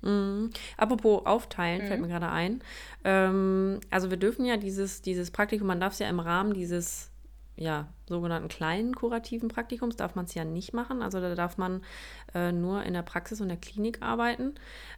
Mhm. 0.02 0.50
Apropos 0.76 1.24
aufteilen, 1.26 1.82
mhm. 1.82 1.86
fällt 1.86 2.00
mir 2.00 2.08
gerade 2.08 2.28
ein. 2.28 2.62
Ähm, 3.04 3.80
also 3.90 4.10
wir 4.10 4.16
dürfen 4.16 4.44
ja 4.44 4.56
dieses, 4.56 5.02
dieses 5.02 5.30
Praktikum, 5.30 5.66
man 5.66 5.80
darf 5.80 5.94
es 5.94 5.98
ja 5.98 6.08
im 6.08 6.20
Rahmen 6.20 6.54
dieses 6.54 7.12
ja, 7.56 7.88
sogenannten 8.08 8.48
kleinen 8.48 8.94
kurativen 8.94 9.48
Praktikums 9.48 9.96
darf 9.96 10.14
man 10.14 10.24
es 10.24 10.34
ja 10.34 10.44
nicht 10.44 10.72
machen. 10.72 11.02
Also 11.02 11.20
da 11.20 11.34
darf 11.34 11.58
man 11.58 11.82
äh, 12.34 12.50
nur 12.50 12.82
in 12.84 12.94
der 12.94 13.02
Praxis 13.02 13.40
und 13.40 13.48
der 13.48 13.58
Klinik 13.58 14.00
arbeiten. 14.00 14.54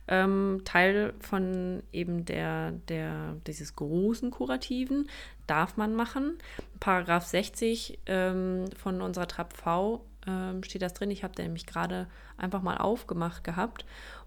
Ähm, 0.06 0.62
Teil 0.64 1.14
von 1.18 1.82
eben 1.92 2.24
der, 2.24 2.72
der, 2.88 3.36
dieses 3.46 3.74
großen 3.74 4.30
Kurativen 4.30 5.08
darf 5.46 5.76
man 5.76 5.94
machen. 5.94 6.38
Paragraph 6.78 7.26
60 7.26 7.98
ähm, 8.06 8.66
von 8.76 9.02
unserer 9.02 9.26
TRAP 9.26 9.52
V 9.52 10.04
ähm, 10.26 10.62
steht 10.62 10.82
das 10.82 10.94
drin. 10.94 11.10
Ich 11.10 11.24
habe 11.24 11.34
den 11.34 11.46
nämlich 11.46 11.66
gerade 11.66 12.06
einfach 12.36 12.62
mal 12.62 12.76
aufgemacht 12.76 13.42
gehabt. 13.42 13.84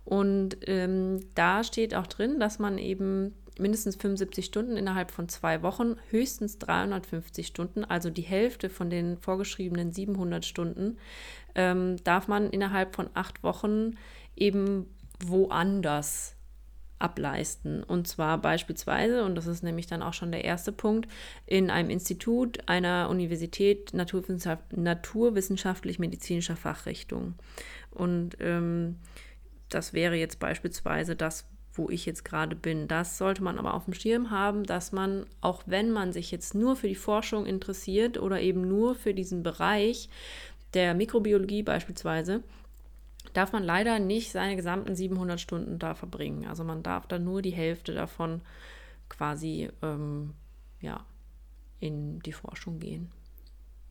Und 0.08 0.58
ähm, 0.68 1.20
da 1.36 1.66
steht 1.66 1.94
auch 1.94 2.08
drin, 2.08 2.40
dass 2.40 2.60
man 2.60 2.78
eben 2.78 3.34
mindestens 3.60 3.98
75 3.98 4.46
Stunden 4.46 4.78
innerhalb 4.78 5.12
von 5.12 5.28
zwei 5.28 5.62
Wochen, 5.64 5.98
höchstens 6.12 6.60
350 6.60 7.46
Stunden, 7.46 7.84
also 7.84 8.10
die 8.10 8.22
Hälfte 8.22 8.70
von 8.70 8.90
den 8.90 9.18
vorgeschriebenen 9.18 9.92
700 9.92 10.46
Stunden, 10.46 10.98
ähm, 11.56 11.98
darf 12.06 12.30
man 12.30 12.52
innerhalb 12.52 12.96
von 12.96 13.10
acht 13.16 13.44
Wochen 13.44 13.98
eben 14.38 14.86
woanders 15.26 16.38
ableisten. 17.00 17.84
Und 17.84 18.08
zwar 18.08 18.38
beispielsweise, 18.38 19.26
und 19.26 19.36
das 19.36 19.46
ist 19.46 19.62
nämlich 19.62 19.88
dann 19.88 20.02
auch 20.02 20.14
schon 20.14 20.32
der 20.32 20.46
erste 20.46 20.72
Punkt, 20.72 21.12
in 21.46 21.70
einem 21.70 21.90
Institut 21.90 22.70
einer 22.70 23.10
Universität 23.10 23.94
naturwissenschaftlich-medizinischer 23.94 26.56
Fachrichtung. 26.56 27.34
Und 27.92 28.38
ähm, 28.40 29.00
das 29.70 29.94
wäre 29.94 30.16
jetzt 30.16 30.40
beispielsweise 30.40 31.16
das, 31.16 31.46
wo 31.74 31.90
ich 31.90 32.06
jetzt 32.06 32.26
gerade 32.26 32.56
bin. 32.56 32.88
Das 32.88 33.18
sollte 33.18 33.44
man 33.44 33.58
aber 33.60 33.74
auf 33.74 33.86
dem 33.86 33.94
Schirm 33.94 34.32
haben, 34.32 34.64
dass 34.64 34.92
man, 34.92 35.26
auch 35.42 35.64
wenn 35.66 35.92
man 35.92 36.12
sich 36.12 36.32
jetzt 36.32 36.56
nur 36.56 36.76
für 36.76 36.88
die 36.88 36.96
Forschung 36.96 37.46
interessiert 37.46 38.18
oder 38.18 38.42
eben 38.42 38.68
nur 38.68 38.96
für 38.96 39.14
diesen 39.14 39.44
Bereich 39.44 40.10
der 40.74 40.94
Mikrobiologie 40.94 41.64
beispielsweise, 41.64 42.44
darf 43.34 43.52
man 43.52 43.64
leider 43.64 44.00
nicht 44.00 44.32
seine 44.32 44.56
gesamten 44.56 44.96
700 44.96 45.40
Stunden 45.40 45.80
da 45.80 45.94
verbringen. 45.94 46.48
Also 46.48 46.64
man 46.64 46.84
darf 46.84 47.08
da 47.08 47.20
nur 47.20 47.42
die 47.42 47.52
Hälfte 47.52 47.94
davon 47.94 48.42
quasi 49.10 49.70
ähm, 49.82 50.34
ja, 50.82 51.06
in 51.80 52.20
die 52.20 52.34
Forschung 52.34 52.80
gehen. 52.80 53.12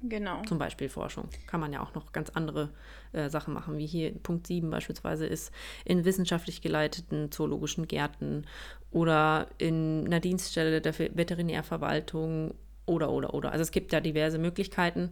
Genau. 0.02 0.42
Zum 0.42 0.58
Beispiel 0.58 0.88
Forschung. 0.88 1.28
Kann 1.46 1.60
man 1.60 1.72
ja 1.72 1.80
auch 1.80 1.94
noch 1.94 2.12
ganz 2.12 2.30
andere 2.30 2.70
äh, 3.12 3.30
Sachen 3.30 3.54
machen, 3.54 3.78
wie 3.78 3.86
hier 3.86 4.12
Punkt 4.12 4.46
7 4.46 4.68
beispielsweise 4.70 5.26
ist 5.26 5.52
in 5.84 6.04
wissenschaftlich 6.04 6.60
geleiteten 6.60 7.32
zoologischen 7.32 7.88
Gärten 7.88 8.46
oder 8.90 9.48
in 9.58 10.04
einer 10.06 10.20
Dienststelle 10.20 10.80
der 10.80 10.98
Veterinärverwaltung 10.98 12.54
oder, 12.84 13.10
oder, 13.10 13.34
oder. 13.34 13.52
Also 13.52 13.62
es 13.62 13.70
gibt 13.70 13.92
ja 13.92 14.00
diverse 14.00 14.38
Möglichkeiten, 14.38 15.10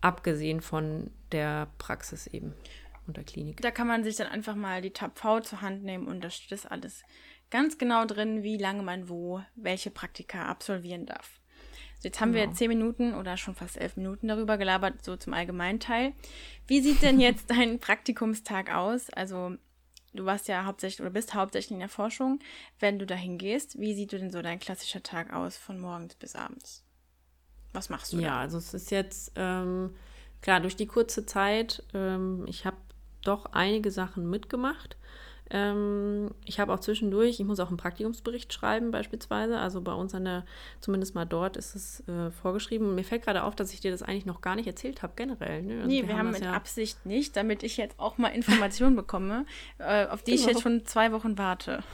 abgesehen 0.00 0.60
von 0.60 1.10
der 1.32 1.68
Praxis 1.78 2.26
eben 2.26 2.54
und 3.06 3.16
der 3.16 3.24
Klinik. 3.24 3.60
Da 3.60 3.70
kann 3.70 3.86
man 3.86 4.04
sich 4.04 4.16
dann 4.16 4.28
einfach 4.28 4.54
mal 4.54 4.80
die 4.80 4.92
Tab 4.92 5.18
V 5.18 5.40
zur 5.40 5.60
Hand 5.60 5.82
nehmen 5.82 6.06
und 6.06 6.22
da 6.22 6.30
steht 6.30 6.52
das 6.52 6.66
alles 6.66 7.02
ganz 7.50 7.78
genau 7.78 8.04
drin, 8.04 8.42
wie 8.42 8.56
lange 8.56 8.82
man 8.82 9.08
wo 9.08 9.42
welche 9.54 9.90
Praktika 9.90 10.46
absolvieren 10.46 11.06
darf. 11.06 11.40
Jetzt 12.04 12.20
haben 12.20 12.32
genau. 12.32 12.46
wir 12.46 12.54
zehn 12.54 12.68
Minuten 12.68 13.14
oder 13.14 13.36
schon 13.36 13.54
fast 13.54 13.78
elf 13.80 13.96
Minuten 13.96 14.28
darüber 14.28 14.58
gelabert, 14.58 15.04
so 15.04 15.16
zum 15.16 15.34
Allgemeinteil. 15.34 16.12
Wie 16.66 16.80
sieht 16.80 17.02
denn 17.02 17.20
jetzt 17.20 17.50
dein 17.50 17.80
Praktikumstag 17.80 18.74
aus? 18.74 19.10
Also, 19.10 19.56
du 20.12 20.24
warst 20.24 20.48
ja 20.48 20.64
hauptsächlich 20.64 21.00
oder 21.00 21.10
bist 21.10 21.34
hauptsächlich 21.34 21.72
in 21.72 21.80
der 21.80 21.88
Forschung. 21.88 22.38
Wenn 22.78 22.98
du 22.98 23.06
dahin 23.06 23.38
gehst, 23.38 23.78
wie 23.78 23.94
sieht 23.94 24.12
denn 24.12 24.30
so 24.30 24.42
dein 24.42 24.60
klassischer 24.60 25.02
Tag 25.02 25.32
aus 25.32 25.56
von 25.56 25.80
morgens 25.80 26.14
bis 26.14 26.36
abends? 26.36 26.84
Was 27.72 27.88
machst 27.88 28.12
du? 28.12 28.18
Ja, 28.18 28.30
da? 28.30 28.40
also 28.40 28.58
es 28.58 28.72
ist 28.72 28.90
jetzt 28.90 29.32
ähm, 29.34 29.94
klar 30.42 30.60
durch 30.60 30.76
die 30.76 30.86
kurze 30.86 31.26
Zeit. 31.26 31.82
Ähm, 31.92 32.44
ich 32.46 32.64
habe 32.66 32.76
doch 33.22 33.46
einige 33.46 33.90
Sachen 33.90 34.30
mitgemacht. 34.30 34.96
Ähm, 35.50 36.30
ich 36.46 36.58
habe 36.58 36.72
auch 36.72 36.80
zwischendurch, 36.80 37.38
ich 37.38 37.46
muss 37.46 37.60
auch 37.60 37.68
einen 37.68 37.76
Praktikumsbericht 37.76 38.52
schreiben 38.52 38.90
beispielsweise. 38.90 39.58
Also 39.58 39.80
bei 39.82 39.92
uns 39.92 40.14
an 40.14 40.24
der, 40.24 40.44
zumindest 40.80 41.14
mal 41.14 41.26
dort 41.26 41.56
ist 41.56 41.74
es 41.74 42.08
äh, 42.08 42.30
vorgeschrieben. 42.30 42.94
mir 42.94 43.04
fällt 43.04 43.22
gerade 43.22 43.44
auf, 43.44 43.54
dass 43.54 43.72
ich 43.72 43.80
dir 43.80 43.90
das 43.90 44.02
eigentlich 44.02 44.26
noch 44.26 44.40
gar 44.40 44.56
nicht 44.56 44.66
erzählt 44.66 45.02
habe, 45.02 45.12
generell. 45.16 45.62
Ne? 45.62 45.74
Also 45.74 45.86
nee, 45.86 46.02
wir, 46.02 46.08
wir 46.08 46.16
haben, 46.16 46.28
haben 46.28 46.32
mit 46.32 46.44
ja 46.44 46.52
Absicht 46.52 47.04
nicht, 47.04 47.36
damit 47.36 47.62
ich 47.62 47.76
jetzt 47.76 47.98
auch 48.00 48.16
mal 48.16 48.28
Informationen 48.28 48.96
bekomme, 48.96 49.44
äh, 49.78 50.06
auf 50.06 50.22
die 50.22 50.32
genau. 50.32 50.42
ich 50.42 50.46
jetzt 50.48 50.62
schon 50.62 50.86
zwei 50.86 51.12
Wochen 51.12 51.36
warte. 51.36 51.84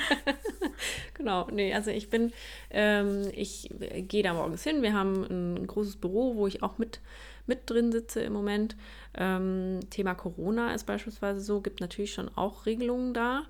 genau, 1.14 1.46
nee, 1.52 1.72
also 1.72 1.90
ich 1.90 2.10
bin, 2.10 2.32
ähm, 2.70 3.30
ich 3.34 3.70
gehe 4.08 4.22
da 4.22 4.34
morgens 4.34 4.64
hin. 4.64 4.82
Wir 4.82 4.94
haben 4.94 5.22
ein 5.24 5.66
großes 5.66 5.96
Büro, 5.96 6.34
wo 6.34 6.46
ich 6.46 6.62
auch 6.62 6.78
mit 6.78 7.00
mit 7.46 7.68
drin 7.70 7.92
sitze 7.92 8.20
im 8.20 8.32
Moment. 8.32 8.76
Ähm, 9.14 9.80
Thema 9.90 10.14
Corona 10.14 10.74
ist 10.74 10.84
beispielsweise 10.84 11.40
so, 11.40 11.60
gibt 11.60 11.80
natürlich 11.80 12.12
schon 12.12 12.30
auch 12.36 12.66
Regelungen 12.66 13.14
da. 13.14 13.42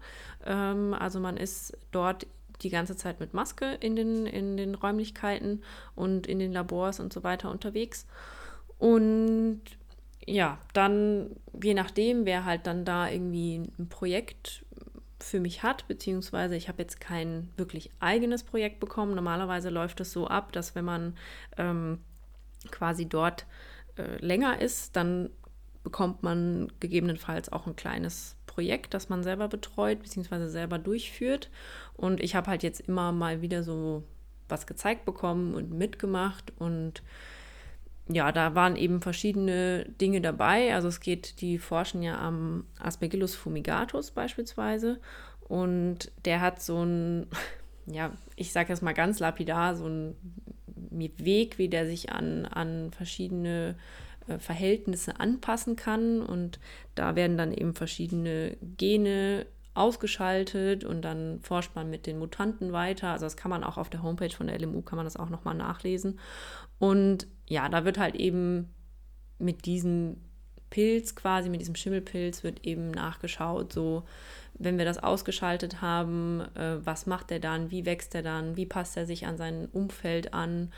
Ähm, 0.45 0.95
also 0.95 1.21
man 1.21 1.37
ist 1.37 1.77
dort 1.93 2.27
die 2.63 2.71
ganze 2.71 2.97
Zeit 2.97 3.21
mit 3.21 3.35
Maske 3.35 3.77
in 3.81 3.97
den, 3.97 4.27
in 4.27 4.57
den 4.57 4.75
Räumlichkeiten 4.75 5.63
und 5.95 6.27
in 6.27 6.39
den 6.39 6.53
Labors 6.53 7.01
und 7.01 7.13
so 7.13 7.23
weiter 7.23 7.51
unterwegs. 7.51 8.07
Und 8.79 9.61
ja, 10.27 10.59
dann, 10.73 11.31
je 11.63 11.75
nachdem, 11.75 12.27
wer 12.27 12.45
halt 12.45 12.67
dann 12.67 12.85
da 12.85 13.09
irgendwie 13.09 13.63
ein 13.79 13.89
Projekt 13.89 14.65
für 15.21 15.41
mich 15.41 15.63
hat, 15.63 15.87
beziehungsweise 15.89 16.57
ich 16.57 16.69
habe 16.69 16.83
jetzt 16.83 17.01
kein 17.01 17.49
wirklich 17.57 17.91
eigenes 18.01 18.43
Projekt 18.43 18.81
bekommen. 18.81 19.15
Normalerweise 19.15 19.71
läuft 19.71 20.01
es 20.01 20.13
so 20.13 20.27
ab, 20.27 20.53
dass 20.53 20.75
wenn 20.75 20.85
man 20.85 21.17
ähm, 21.57 21.99
quasi 22.71 23.09
dort 23.09 23.47
äh, 23.97 24.17
länger 24.25 24.61
ist, 24.61 24.97
dann 24.97 25.31
bekommt 25.83 26.23
man 26.23 26.73
gegebenenfalls 26.81 27.53
auch 27.53 27.67
ein 27.67 27.77
kleines 27.77 28.37
Projekt, 28.47 28.95
das 28.95 29.09
man 29.09 29.23
selber 29.23 29.49
betreut 29.49 30.03
bzw. 30.03 30.49
selber 30.49 30.79
durchführt. 30.79 31.51
Und 31.95 32.21
ich 32.21 32.35
habe 32.35 32.49
halt 32.51 32.63
jetzt 32.63 32.81
immer 32.81 33.13
mal 33.13 33.43
wieder 33.43 33.63
so 33.63 34.03
was 34.49 34.67
gezeigt 34.67 35.05
bekommen 35.05 35.55
und 35.55 35.73
mitgemacht 35.73 36.53
und 36.59 37.03
ja, 38.09 38.31
da 38.31 38.55
waren 38.55 38.77
eben 38.77 39.01
verschiedene 39.01 39.85
Dinge 40.01 40.21
dabei. 40.21 40.75
Also 40.75 40.89
es 40.89 41.01
geht, 41.01 41.41
die 41.41 41.59
forschen 41.59 42.03
ja 42.03 42.19
am 42.19 42.65
Aspergillus 42.79 43.35
fumigatus 43.35 44.13
beispielsweise 44.13 45.01
und 45.49 46.13
der 46.25 46.41
hat 46.41 46.63
so 46.63 46.85
ein, 46.85 47.27
ja, 47.87 48.13
ich 48.37 48.53
sage 48.53 48.71
jetzt 48.71 48.83
mal 48.83 48.95
ganz 48.95 49.19
lapidar, 49.19 49.77
so 49.77 49.87
ein 49.89 50.17
Weg, 50.77 51.59
wie 51.59 51.69
der 51.69 51.87
sich 51.87 52.13
an, 52.13 52.47
an 52.47 52.91
verschiedene 52.93 53.77
äh, 54.29 54.39
Verhältnisse 54.39 55.21
anpassen 55.21 55.77
kann. 55.77 56.23
Und 56.23 56.59
da 56.95 57.17
werden 57.17 57.37
dann 57.37 57.53
eben 57.53 57.75
verschiedene 57.75 58.57
Gene 58.77 59.47
ausgeschaltet 59.75 60.85
und 60.85 61.03
dann 61.03 61.41
forscht 61.41 61.75
man 61.75 61.91
mit 61.91 62.07
den 62.07 62.19
Mutanten 62.19 62.73
weiter. 62.73 63.09
Also 63.13 63.27
das 63.27 63.37
kann 63.37 63.51
man 63.51 63.63
auch 63.63 63.77
auf 63.77 63.91
der 63.91 64.03
Homepage 64.03 64.31
von 64.31 64.47
der 64.47 64.59
LMU, 64.59 64.83
kann 64.83 64.97
man 64.97 65.05
das 65.05 65.17
auch 65.17 65.29
nochmal 65.29 65.55
nachlesen. 65.55 66.19
Und 66.79 67.27
ja, 67.47 67.69
da 67.69 67.85
wird 67.85 67.99
halt 67.99 68.15
eben 68.15 68.75
mit 69.39 69.67
diesem 69.67 70.17
Pilz 70.77 71.15
quasi, 71.15 71.49
mit 71.49 71.63
diesem 71.63 71.75
Schimmelpilz 71.75 72.45
wird 72.45 72.67
eben 72.67 72.91
nachgeschaut, 72.91 73.73
so 73.73 74.03
wenn 74.59 74.77
wir 74.77 74.85
das 74.85 75.03
ausgeschaltet 75.03 75.81
haben, 75.81 76.43
äh, 76.55 76.85
was 76.85 77.07
macht 77.07 77.31
er 77.31 77.41
dann, 77.41 77.71
wie 77.71 77.87
wächst 77.87 78.15
er 78.15 78.21
dann, 78.23 78.59
wie 78.59 78.67
passt 78.67 78.95
er 78.95 79.07
sich 79.07 79.27
an 79.27 79.39
sein 79.39 79.71
Umfeld 79.73 80.35
an. 80.35 80.71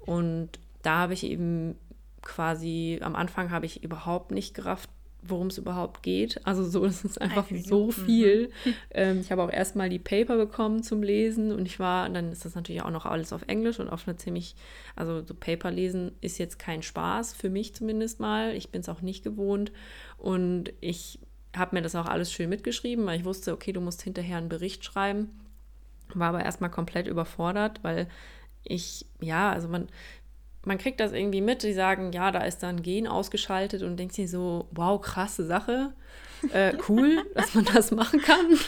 Und 0.00 0.50
da 0.82 0.98
habe 0.98 1.14
ich 1.14 1.24
eben 1.24 1.74
quasi, 2.20 3.00
am 3.02 3.16
Anfang 3.16 3.50
habe 3.50 3.64
ich 3.64 3.82
überhaupt 3.82 4.30
nicht 4.30 4.52
gerafft, 4.52 4.90
worum 5.30 5.48
es 5.48 5.58
überhaupt 5.58 6.02
geht. 6.02 6.44
Also 6.46 6.64
so, 6.64 6.84
es 6.86 7.04
ist 7.04 7.20
einfach 7.20 7.46
so 7.64 7.90
viel. 7.90 8.48
Mhm. 8.64 8.74
Ähm, 8.90 9.20
ich 9.20 9.30
habe 9.30 9.42
auch 9.42 9.50
erstmal 9.50 9.88
die 9.88 9.98
Paper 9.98 10.36
bekommen 10.36 10.82
zum 10.82 11.02
Lesen 11.02 11.52
und 11.52 11.66
ich 11.66 11.78
war, 11.78 12.08
dann 12.08 12.32
ist 12.32 12.44
das 12.44 12.54
natürlich 12.54 12.82
auch 12.82 12.90
noch 12.90 13.04
alles 13.04 13.32
auf 13.32 13.42
Englisch 13.46 13.78
und 13.78 13.88
auf 13.88 14.06
eine 14.06 14.16
ziemlich, 14.16 14.54
also 14.94 15.22
so 15.22 15.34
Paper 15.34 15.70
lesen 15.70 16.12
ist 16.20 16.38
jetzt 16.38 16.58
kein 16.58 16.82
Spaß, 16.82 17.34
für 17.34 17.50
mich 17.50 17.74
zumindest 17.74 18.20
mal. 18.20 18.54
Ich 18.54 18.70
bin 18.70 18.80
es 18.80 18.88
auch 18.88 19.02
nicht 19.02 19.22
gewohnt 19.22 19.72
und 20.18 20.72
ich 20.80 21.18
habe 21.54 21.76
mir 21.76 21.82
das 21.82 21.94
auch 21.94 22.06
alles 22.06 22.32
schön 22.32 22.48
mitgeschrieben, 22.48 23.04
weil 23.06 23.18
ich 23.18 23.24
wusste, 23.24 23.52
okay, 23.52 23.72
du 23.72 23.80
musst 23.80 24.02
hinterher 24.02 24.38
einen 24.38 24.48
Bericht 24.48 24.84
schreiben. 24.84 25.30
War 26.14 26.28
aber 26.28 26.44
erstmal 26.44 26.70
komplett 26.70 27.06
überfordert, 27.06 27.80
weil 27.82 28.08
ich, 28.62 29.06
ja, 29.20 29.50
also 29.50 29.68
man, 29.68 29.88
man 30.66 30.78
kriegt 30.78 30.98
das 30.98 31.12
irgendwie 31.12 31.40
mit, 31.40 31.62
die 31.62 31.72
sagen, 31.72 32.10
ja, 32.12 32.32
da 32.32 32.40
ist 32.40 32.62
dann 32.62 32.82
Gen 32.82 33.06
ausgeschaltet 33.06 33.82
und 33.82 33.96
denkt 33.96 34.14
sich 34.14 34.30
so, 34.30 34.66
wow, 34.72 35.00
krasse 35.00 35.46
Sache. 35.46 35.92
Äh, 36.52 36.74
cool, 36.88 37.24
dass 37.34 37.54
man 37.54 37.64
das 37.64 37.92
machen 37.92 38.20
kann. 38.20 38.58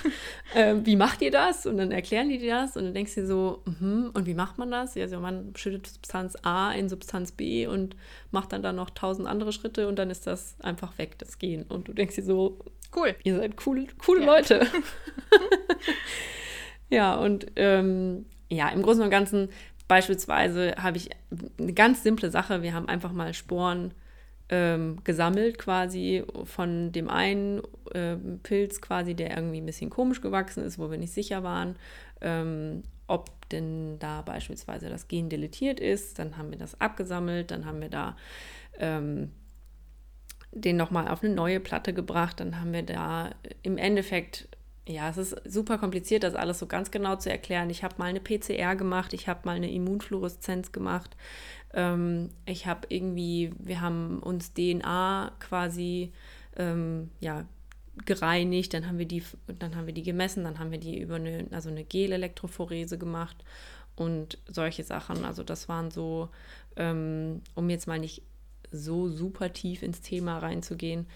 Äh, 0.55 0.77
wie 0.85 0.97
macht 0.97 1.21
ihr 1.23 1.33
das? 1.33 1.67
Und 1.67 1.77
dann 1.77 1.91
erklären 1.91 2.29
die 2.29 2.39
dir 2.39 2.55
das 2.55 2.77
und 2.77 2.85
dann 2.85 2.95
denkst 2.95 3.17
du 3.17 3.21
dir 3.23 3.27
so, 3.27 3.63
mm 3.67 4.11
und 4.15 4.27
wie 4.27 4.35
macht 4.35 4.59
man 4.59 4.71
das? 4.71 4.97
Also 4.97 5.21
man 5.21 5.53
schüttet 5.57 5.87
Substanz 5.89 6.37
A 6.43 6.73
in 6.73 6.89
Substanz 6.89 7.33
B 7.33 7.67
und 7.67 7.97
macht 8.31 8.53
dann 8.53 8.63
da 8.63 8.73
noch 8.73 8.91
tausend 8.91 9.29
andere 9.29 9.53
Schritte 9.53 9.89
und 9.89 9.99
dann 9.99 10.09
ist 10.09 10.27
das 10.27 10.57
einfach 10.61 10.97
weg, 10.99 11.19
das 11.19 11.39
Gen. 11.39 11.65
Und 11.65 11.89
du 11.89 11.93
denkst 11.93 12.15
dir 12.15 12.25
so, 12.25 12.59
cool, 12.97 13.15
ihr 13.25 13.37
seid 13.37 13.55
cool, 13.67 13.87
coole 13.99 14.21
ja. 14.21 14.27
Leute. 14.27 14.67
ja, 16.91 17.17
und 17.17 17.47
ähm, 17.57 18.25
ja, 18.51 18.69
im 18.71 18.83
Großen 18.83 19.03
und 19.03 19.11
Ganzen 19.11 19.51
Beispielsweise 19.89 20.75
habe 20.77 20.99
ich 20.99 21.11
eine 21.59 21.73
ganz 21.73 22.03
simple 22.03 22.31
Sache. 22.31 22.63
Wir 22.63 22.75
haben 22.75 22.89
einfach 22.89 23.13
mal 23.13 23.33
Sporen 23.35 23.93
ähm, 24.51 24.99
gesammelt, 25.05 25.59
quasi 25.59 26.25
von 26.45 26.93
dem 26.93 27.09
einen 27.09 27.63
äh, 27.93 28.17
Pilz, 28.43 28.81
quasi, 28.81 29.15
der 29.15 29.37
irgendwie 29.37 29.61
ein 29.61 29.67
bisschen 29.67 29.91
komisch 29.91 30.21
gewachsen 30.21 30.63
ist, 30.63 30.79
wo 30.79 30.91
wir 30.91 30.99
nicht 30.99 31.13
sicher 31.13 31.43
waren, 31.43 31.77
ähm, 32.21 32.83
ob 33.07 33.49
denn 33.51 33.99
da 33.99 34.23
beispielsweise 34.23 34.89
das 34.89 35.09
Gen 35.09 35.29
deletiert 35.29 35.81
ist. 35.81 36.19
Dann 36.19 36.37
haben 36.37 36.51
wir 36.51 36.59
das 36.59 36.81
abgesammelt, 36.81 37.51
dann 37.51 37.65
haben 37.65 37.81
wir 37.81 37.89
da 37.89 38.17
ähm, 38.79 39.33
den 40.53 40.77
nochmal 40.77 41.09
auf 41.09 41.23
eine 41.23 41.35
neue 41.35 41.61
Platte 41.61 41.93
gebracht. 41.93 42.41
Dann 42.41 42.61
haben 42.61 42.73
wir 42.73 42.83
da 42.83 43.31
im 43.63 43.79
Endeffekt 43.79 44.49
ja, 44.89 45.11
es 45.11 45.19
ist 45.19 45.37
super 45.45 45.79
kompliziert, 45.79 46.23
das 46.23 46.35
alles 46.35 46.59
so 46.59 46.67
ganz 46.67 46.91
genau 46.91 47.17
zu 47.17 47.31
erklären. 47.31 47.69
Ich 47.69 47.85
habe 47.85 47.97
mal 47.99 48.07
eine 48.07 48.21
PCR 48.21 48.75
gemacht, 48.75 49.13
ich 49.13 49.29
habe 49.29 49.41
mal 49.45 49.57
eine 49.57 49.71
Immunfluoreszenz 49.71 50.73
gemacht. 50.73 51.17
Ähm, 51.75 52.31
ich 52.47 52.67
habe 52.67 52.87
irgendwie, 52.89 53.53
wir 53.59 53.83
haben 53.83 54.21
uns 54.21 54.55
DNA 54.55 55.33
quasi 55.41 56.13
ähm, 56.57 57.11
ja, 57.21 57.45
gereinigt, 58.07 58.73
dann 58.73 58.87
haben 58.87 58.99
wir 58.99 59.07
die, 59.07 59.23
dann 59.59 59.77
haben 59.77 59.87
wir 59.87 59.95
die 59.95 60.03
gemessen, 60.03 60.45
dann 60.45 60.59
haben 60.59 60.71
wir 60.71 60.79
die 60.79 60.99
über 60.99 61.17
eine, 61.17 61.47
also 61.51 61.69
eine 61.69 61.85
Gel-Elektrophorese 61.85 62.97
gemacht 62.97 63.37
und 63.95 64.39
solche 64.47 64.85
Sachen. 64.85 65.25
Also 65.25 65.43
das 65.43 65.69
waren 65.69 65.91
so, 65.91 66.31
ähm, 66.77 67.43
um 67.55 67.69
jetzt 67.69 67.87
mal 67.87 67.99
nicht 67.99 68.23
so 68.71 69.09
super 69.09 69.53
tief 69.53 69.83
ins 69.83 70.01
Thema 70.01 70.39
reinzugehen, 70.39 71.07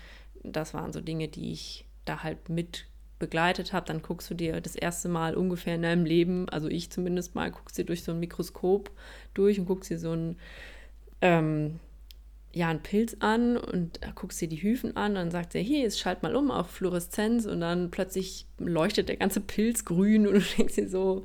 das 0.42 0.74
waren 0.74 0.92
so 0.92 1.00
Dinge, 1.00 1.28
die 1.28 1.52
ich 1.52 1.86
da 2.04 2.22
halt 2.22 2.48
mit 2.48 2.86
begleitet 3.22 3.72
habe, 3.72 3.86
dann 3.86 4.02
guckst 4.02 4.28
du 4.28 4.34
dir 4.34 4.60
das 4.60 4.76
erste 4.76 5.08
Mal 5.08 5.36
ungefähr 5.36 5.76
in 5.76 5.82
deinem 5.82 6.04
Leben, 6.04 6.48
also 6.48 6.68
ich 6.68 6.90
zumindest 6.90 7.34
mal, 7.34 7.50
guckst 7.50 7.78
dir 7.78 7.84
durch 7.84 8.02
so 8.02 8.12
ein 8.12 8.20
Mikroskop 8.20 8.90
durch 9.32 9.58
und 9.58 9.66
guckst 9.66 9.90
dir 9.90 9.98
so 9.98 10.12
ein 10.12 10.36
ähm, 11.20 11.78
ja, 12.54 12.68
einen 12.68 12.82
Pilz 12.82 13.16
an 13.20 13.56
und 13.56 14.00
guckst 14.14 14.40
dir 14.40 14.48
die 14.48 14.62
Hyphen 14.62 14.96
an, 14.96 15.14
dann 15.14 15.30
sagt 15.30 15.54
er, 15.54 15.62
hier, 15.62 15.80
jetzt 15.80 15.98
schalt 15.98 16.22
mal 16.22 16.36
um 16.36 16.50
auf 16.50 16.68
Fluoreszenz 16.68 17.46
und 17.46 17.60
dann 17.60 17.90
plötzlich 17.90 18.46
leuchtet 18.58 19.08
der 19.08 19.16
ganze 19.16 19.40
Pilz 19.40 19.84
grün 19.84 20.26
und 20.26 20.34
du 20.34 20.40
denkst 20.58 20.74
dir 20.74 20.88
so, 20.88 21.24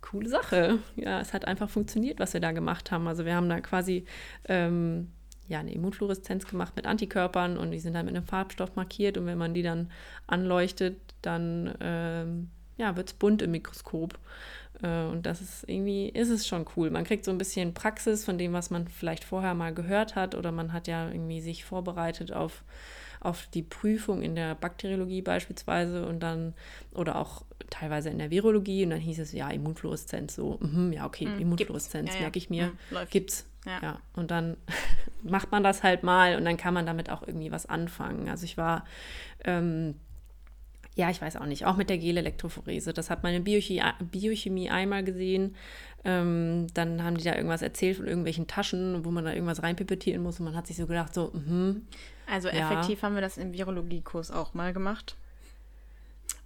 coole 0.00 0.28
Sache. 0.28 0.78
Ja, 0.96 1.20
es 1.20 1.32
hat 1.32 1.46
einfach 1.46 1.70
funktioniert, 1.70 2.18
was 2.18 2.34
wir 2.34 2.40
da 2.40 2.52
gemacht 2.52 2.90
haben. 2.90 3.06
Also 3.06 3.24
wir 3.24 3.34
haben 3.34 3.48
da 3.48 3.60
quasi 3.60 4.04
ähm, 4.48 5.12
ja, 5.48 5.60
eine 5.60 5.72
Immunfluoreszenz 5.72 6.46
gemacht 6.46 6.74
mit 6.76 6.86
Antikörpern 6.86 7.58
und 7.58 7.70
die 7.70 7.80
sind 7.80 7.94
dann 7.94 8.06
mit 8.06 8.16
einem 8.16 8.26
Farbstoff 8.26 8.76
markiert 8.76 9.18
und 9.18 9.26
wenn 9.26 9.38
man 9.38 9.54
die 9.54 9.62
dann 9.62 9.90
anleuchtet, 10.26 10.96
dann 11.22 11.74
ähm, 11.80 12.50
ja, 12.76 12.96
wird 12.96 13.08
es 13.08 13.14
bunt 13.14 13.42
im 13.42 13.52
Mikroskop. 13.52 14.18
Äh, 14.82 15.04
und 15.04 15.26
das 15.26 15.40
ist 15.40 15.68
irgendwie, 15.68 16.08
ist 16.08 16.30
es 16.30 16.46
schon 16.46 16.66
cool. 16.76 16.90
Man 16.90 17.04
kriegt 17.04 17.24
so 17.24 17.30
ein 17.30 17.38
bisschen 17.38 17.74
Praxis 17.74 18.24
von 18.24 18.38
dem, 18.38 18.52
was 18.52 18.70
man 18.70 18.88
vielleicht 18.88 19.24
vorher 19.24 19.54
mal 19.54 19.74
gehört 19.74 20.16
hat 20.16 20.34
oder 20.34 20.52
man 20.52 20.72
hat 20.72 20.88
ja 20.88 21.08
irgendwie 21.08 21.40
sich 21.40 21.64
vorbereitet 21.64 22.32
auf, 22.32 22.64
auf 23.20 23.46
die 23.52 23.62
Prüfung 23.62 24.22
in 24.22 24.34
der 24.34 24.54
Bakteriologie 24.54 25.22
beispielsweise 25.22 26.06
und 26.06 26.20
dann, 26.20 26.54
oder 26.92 27.16
auch 27.16 27.44
teilweise 27.70 28.10
in 28.10 28.18
der 28.18 28.30
Virologie 28.30 28.84
und 28.84 28.90
dann 28.90 29.00
hieß 29.00 29.18
es, 29.20 29.32
ja, 29.32 29.50
Immunfluoreszenz, 29.50 30.34
so, 30.34 30.58
mm, 30.60 30.92
ja, 30.92 31.06
okay, 31.06 31.26
mm, 31.26 31.40
Immunfluoreszenz, 31.40 32.10
ja, 32.10 32.16
ja. 32.16 32.20
merke 32.22 32.38
ich 32.38 32.50
mir, 32.50 32.66
mm, 32.66 32.96
gibt's. 33.10 33.46
Ja. 33.64 33.78
ja. 33.82 33.98
Und 34.14 34.30
dann 34.30 34.56
macht 35.22 35.52
man 35.52 35.62
das 35.62 35.82
halt 35.82 36.02
mal 36.02 36.36
und 36.36 36.44
dann 36.44 36.56
kann 36.56 36.74
man 36.74 36.86
damit 36.86 37.10
auch 37.10 37.22
irgendwie 37.22 37.50
was 37.50 37.66
anfangen. 37.66 38.28
Also 38.28 38.44
ich 38.44 38.56
war 38.56 38.84
ähm, 39.44 39.94
ja, 40.96 41.10
ich 41.10 41.20
weiß 41.20 41.36
auch 41.36 41.46
nicht, 41.46 41.66
auch 41.66 41.76
mit 41.76 41.90
der 41.90 41.98
Gelelektrophorese. 41.98 42.92
Das 42.92 43.10
hat 43.10 43.24
meine 43.24 43.40
Biochemie, 43.40 43.82
Biochemie 44.00 44.70
einmal 44.70 45.02
gesehen. 45.02 45.56
Ähm, 46.04 46.68
dann 46.74 47.02
haben 47.02 47.16
die 47.16 47.24
da 47.24 47.34
irgendwas 47.34 47.62
erzählt 47.62 47.96
von 47.96 48.06
irgendwelchen 48.06 48.46
Taschen, 48.46 49.04
wo 49.04 49.10
man 49.10 49.24
da 49.24 49.32
irgendwas 49.32 49.62
reinpipettieren 49.62 50.22
muss. 50.22 50.38
Und 50.38 50.44
man 50.44 50.56
hat 50.56 50.66
sich 50.66 50.76
so 50.76 50.86
gedacht, 50.86 51.12
so, 51.12 51.32
mhm. 51.32 51.86
Also 52.30 52.48
effektiv 52.48 53.00
ja. 53.00 53.06
haben 53.06 53.14
wir 53.14 53.22
das 53.22 53.38
im 53.38 53.52
Virologiekurs 53.52 54.30
auch 54.30 54.54
mal 54.54 54.72
gemacht. 54.72 55.16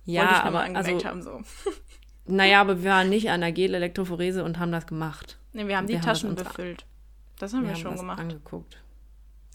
Ja, 0.07 0.43
aber 0.45 0.61
also, 0.63 1.05
haben, 1.05 1.23
so. 1.23 1.43
Naja, 2.27 2.61
aber 2.61 2.83
wir 2.83 2.91
waren 2.91 3.11
nicht 3.11 3.31
an 3.31 3.43
der 3.43 3.53
Gelelektrophorese 3.53 4.45
und 4.45 4.59
haben 4.59 4.73
das 4.73 4.87
gemacht. 4.87 5.39
Nee, 5.53 5.67
wir 5.67 5.77
haben 5.77 5.87
die 5.87 5.95
wir 5.95 6.01
Taschen 6.01 6.31
haben 6.31 6.37
befüllt. 6.37 6.87
Das 7.39 7.53
haben 7.53 7.63
wir, 7.63 7.69
wir 7.69 7.75
haben 7.75 7.83
schon 7.83 7.97
gemacht. 7.97 8.21
angeguckt. 8.21 8.83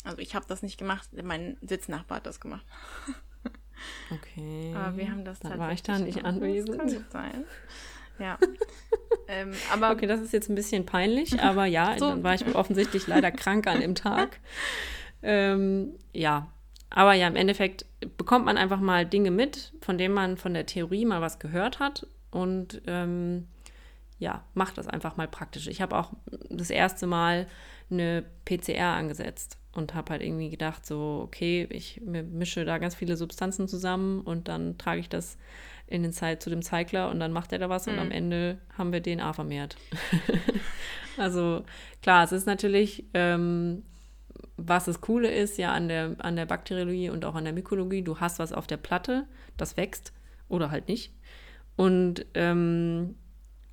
Also 0.03 0.19
ich 0.19 0.35
habe 0.35 0.45
das 0.47 0.61
nicht 0.61 0.77
gemacht, 0.77 1.09
mein 1.23 1.57
Sitznachbar 1.61 2.17
hat 2.17 2.25
das 2.25 2.39
gemacht. 2.39 2.65
Okay. 4.11 4.73
Aber 4.75 4.97
wir 4.97 5.09
haben 5.09 5.25
das 5.25 5.39
Dann 5.39 5.59
war 5.59 5.71
ich 5.71 5.83
da 5.83 5.99
nicht 5.99 6.23
anwesend. 6.23 6.79
Das 6.81 6.93
kann 6.93 7.05
sein. 7.09 7.43
Ja. 8.19 8.37
ähm, 9.27 9.51
aber 9.71 9.91
okay, 9.91 10.05
das 10.05 10.21
ist 10.21 10.33
jetzt 10.33 10.49
ein 10.49 10.55
bisschen 10.55 10.85
peinlich, 10.85 11.39
aber 11.41 11.65
ja, 11.65 11.97
so. 11.97 12.09
dann 12.09 12.23
war 12.23 12.35
ich 12.35 12.55
offensichtlich 12.55 13.07
leider 13.07 13.31
krank 13.31 13.67
an 13.67 13.81
dem 13.81 13.95
Tag. 13.95 14.39
Ähm, 15.21 15.93
ja, 16.11 16.47
aber 16.89 17.13
ja, 17.13 17.27
im 17.27 17.35
Endeffekt 17.35 17.85
bekommt 18.17 18.45
man 18.45 18.57
einfach 18.57 18.79
mal 18.79 19.05
Dinge 19.05 19.31
mit, 19.31 19.73
von 19.81 19.97
denen 19.97 20.13
man 20.13 20.37
von 20.37 20.53
der 20.53 20.65
Theorie 20.65 21.05
mal 21.05 21.21
was 21.21 21.39
gehört 21.39 21.79
hat 21.79 22.05
und 22.29 22.81
ähm, 22.87 23.47
ja, 24.19 24.43
macht 24.53 24.77
das 24.77 24.87
einfach 24.87 25.17
mal 25.17 25.27
praktisch. 25.27 25.67
Ich 25.67 25.81
habe 25.81 25.97
auch 25.97 26.13
das 26.49 26.69
erste 26.69 27.07
Mal 27.07 27.47
eine 27.89 28.23
PCR 28.45 28.95
angesetzt 28.95 29.57
und 29.73 29.93
habe 29.95 30.11
halt 30.11 30.21
irgendwie 30.21 30.49
gedacht, 30.49 30.85
so, 30.85 31.21
okay, 31.23 31.67
ich 31.69 32.01
mische 32.01 32.65
da 32.65 32.77
ganz 32.77 32.95
viele 32.95 33.17
Substanzen 33.17 33.67
zusammen 33.67 34.21
und 34.21 34.47
dann 34.47 34.77
trage 34.77 34.99
ich 34.99 35.09
das 35.09 35.37
in 35.87 36.03
den 36.03 36.13
Zeit 36.13 36.41
zu 36.41 36.49
dem 36.49 36.61
Cycler 36.61 37.09
und 37.09 37.19
dann 37.19 37.31
macht 37.31 37.51
er 37.51 37.59
da 37.59 37.69
was 37.69 37.85
mhm. 37.85 37.93
und 37.93 37.99
am 37.99 38.05
mhm. 38.07 38.13
Ende 38.13 38.57
haben 38.77 38.93
wir 38.93 39.01
DNA 39.01 39.33
vermehrt. 39.33 39.75
also 41.17 41.63
klar, 42.01 42.23
es 42.23 42.31
ist 42.31 42.47
natürlich, 42.47 43.05
ähm, 43.13 43.83
was 44.57 44.85
das 44.85 45.01
Coole 45.01 45.29
ist 45.31 45.57
ja 45.57 45.73
an 45.73 45.87
der, 45.87 46.15
an 46.19 46.35
der 46.35 46.45
Bakteriologie 46.45 47.09
und 47.09 47.25
auch 47.25 47.35
an 47.35 47.43
der 47.43 47.53
Mykologie, 47.53 48.03
du 48.03 48.19
hast 48.19 48.39
was 48.39 48.53
auf 48.53 48.67
der 48.67 48.77
Platte, 48.77 49.27
das 49.57 49.75
wächst 49.75 50.13
oder 50.47 50.71
halt 50.71 50.87
nicht. 50.87 51.13
Und 51.75 52.25
ähm, 52.35 53.15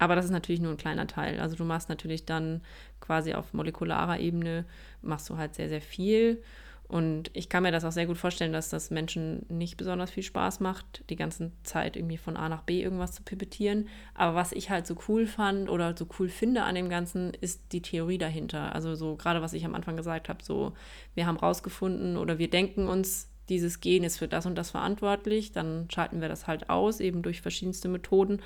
aber 0.00 0.16
das 0.16 0.24
ist 0.24 0.30
natürlich 0.30 0.62
nur 0.62 0.72
ein 0.72 0.78
kleiner 0.78 1.06
Teil. 1.06 1.38
Also 1.40 1.56
du 1.56 1.64
machst 1.64 1.90
natürlich 1.90 2.24
dann 2.24 2.62
quasi 3.00 3.34
auf 3.34 3.52
molekularer 3.52 4.18
Ebene, 4.18 4.64
machst 5.02 5.28
du 5.28 5.36
halt 5.36 5.54
sehr, 5.54 5.68
sehr 5.68 5.82
viel. 5.82 6.42
Und 6.88 7.30
ich 7.34 7.50
kann 7.50 7.62
mir 7.62 7.70
das 7.70 7.84
auch 7.84 7.92
sehr 7.92 8.06
gut 8.06 8.16
vorstellen, 8.16 8.52
dass 8.52 8.70
das 8.70 8.90
Menschen 8.90 9.44
nicht 9.48 9.76
besonders 9.76 10.10
viel 10.10 10.22
Spaß 10.22 10.58
macht, 10.58 11.04
die 11.10 11.16
ganze 11.16 11.52
Zeit 11.62 11.96
irgendwie 11.96 12.16
von 12.16 12.36
A 12.36 12.48
nach 12.48 12.62
B 12.62 12.82
irgendwas 12.82 13.12
zu 13.12 13.22
pipettieren. 13.22 13.88
Aber 14.14 14.34
was 14.34 14.52
ich 14.52 14.70
halt 14.70 14.86
so 14.86 14.96
cool 15.06 15.26
fand 15.26 15.68
oder 15.68 15.94
so 15.96 16.06
cool 16.18 16.30
finde 16.30 16.62
an 16.62 16.74
dem 16.74 16.88
Ganzen, 16.88 17.34
ist 17.34 17.72
die 17.72 17.82
Theorie 17.82 18.18
dahinter. 18.18 18.74
Also 18.74 18.94
so 18.94 19.16
gerade 19.16 19.42
was 19.42 19.52
ich 19.52 19.66
am 19.66 19.74
Anfang 19.74 19.96
gesagt 19.96 20.30
habe, 20.30 20.42
so 20.42 20.72
wir 21.14 21.26
haben 21.26 21.36
rausgefunden 21.36 22.16
oder 22.16 22.38
wir 22.38 22.48
denken 22.48 22.88
uns, 22.88 23.28
dieses 23.50 23.80
Gen 23.80 24.02
ist 24.02 24.18
für 24.18 24.28
das 24.28 24.46
und 24.46 24.54
das 24.54 24.70
verantwortlich, 24.70 25.52
dann 25.52 25.88
schalten 25.92 26.22
wir 26.22 26.28
das 26.28 26.46
halt 26.46 26.70
aus, 26.70 27.00
eben 27.00 27.22
durch 27.22 27.42
verschiedenste 27.42 27.88
Methoden. 27.88 28.40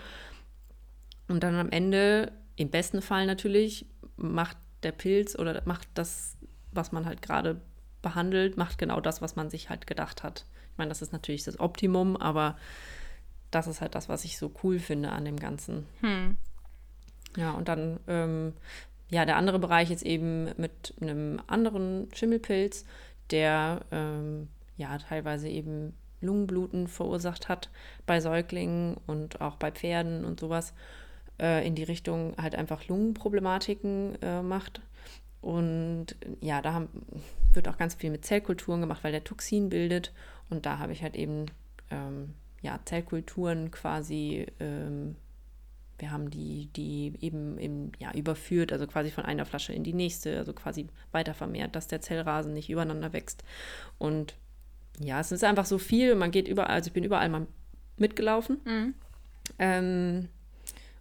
Und 1.28 1.42
dann 1.42 1.54
am 1.54 1.70
Ende, 1.70 2.32
im 2.56 2.70
besten 2.70 3.02
Fall 3.02 3.26
natürlich, 3.26 3.86
macht 4.16 4.56
der 4.82 4.92
Pilz 4.92 5.36
oder 5.36 5.62
macht 5.64 5.88
das, 5.94 6.36
was 6.72 6.92
man 6.92 7.06
halt 7.06 7.22
gerade 7.22 7.60
behandelt, 8.02 8.56
macht 8.56 8.78
genau 8.78 9.00
das, 9.00 9.22
was 9.22 9.36
man 9.36 9.50
sich 9.50 9.70
halt 9.70 9.86
gedacht 9.86 10.22
hat. 10.22 10.44
Ich 10.72 10.78
meine, 10.78 10.90
das 10.90 11.02
ist 11.02 11.12
natürlich 11.12 11.44
das 11.44 11.58
Optimum, 11.58 12.16
aber 12.16 12.56
das 13.50 13.66
ist 13.66 13.80
halt 13.80 13.94
das, 13.94 14.08
was 14.08 14.24
ich 14.24 14.38
so 14.38 14.52
cool 14.62 14.78
finde 14.78 15.10
an 15.10 15.24
dem 15.24 15.38
Ganzen. 15.38 15.86
Hm. 16.00 16.36
Ja, 17.36 17.52
und 17.52 17.68
dann, 17.68 17.98
ähm, 18.06 18.52
ja, 19.08 19.24
der 19.24 19.36
andere 19.36 19.58
Bereich 19.58 19.90
ist 19.90 20.02
eben 20.02 20.50
mit 20.56 20.94
einem 21.00 21.40
anderen 21.46 22.08
Schimmelpilz, 22.14 22.84
der 23.30 23.80
ähm, 23.90 24.48
ja 24.76 24.98
teilweise 24.98 25.48
eben 25.48 25.94
Lungenbluten 26.20 26.88
verursacht 26.88 27.48
hat 27.48 27.70
bei 28.06 28.20
Säuglingen 28.20 28.96
und 29.06 29.40
auch 29.40 29.56
bei 29.56 29.70
Pferden 29.70 30.24
und 30.24 30.40
sowas 30.40 30.74
äh, 31.40 31.66
in 31.66 31.74
die 31.74 31.82
Richtung 31.82 32.34
halt 32.40 32.54
einfach 32.54 32.86
Lungenproblematiken 32.88 34.20
äh, 34.22 34.42
macht. 34.42 34.80
Und 35.40 36.16
ja, 36.40 36.62
da 36.62 36.72
haben, 36.72 36.88
wird 37.52 37.68
auch 37.68 37.76
ganz 37.76 37.94
viel 37.94 38.10
mit 38.10 38.24
Zellkulturen 38.24 38.80
gemacht, 38.80 39.04
weil 39.04 39.12
der 39.12 39.24
Toxin 39.24 39.68
bildet. 39.68 40.12
Und 40.48 40.66
da 40.66 40.78
habe 40.78 40.92
ich 40.92 41.02
halt 41.02 41.16
eben 41.16 41.46
ähm, 41.90 42.34
ja, 42.62 42.80
Zellkulturen 42.84 43.70
quasi, 43.70 44.46
ähm, 44.58 45.16
wir 45.98 46.10
haben 46.10 46.30
die, 46.30 46.70
die 46.74 47.12
eben, 47.20 47.58
eben 47.58 47.92
ja, 47.98 48.12
überführt, 48.12 48.72
also 48.72 48.86
quasi 48.86 49.10
von 49.10 49.24
einer 49.24 49.44
Flasche 49.44 49.74
in 49.74 49.84
die 49.84 49.92
nächste, 49.92 50.38
also 50.38 50.54
quasi 50.54 50.88
weiter 51.12 51.34
vermehrt, 51.34 51.76
dass 51.76 51.88
der 51.88 52.00
Zellrasen 52.00 52.54
nicht 52.54 52.70
übereinander 52.70 53.12
wächst. 53.12 53.44
Und 53.98 54.34
ja, 54.98 55.20
es 55.20 55.30
ist 55.30 55.44
einfach 55.44 55.66
so 55.66 55.78
viel, 55.78 56.14
man 56.14 56.30
geht 56.30 56.48
überall, 56.48 56.74
also 56.74 56.88
ich 56.88 56.94
bin 56.94 57.04
überall 57.04 57.28
mal 57.28 57.46
mitgelaufen. 57.96 58.60
Mhm. 58.64 58.94
Ähm, 59.58 60.28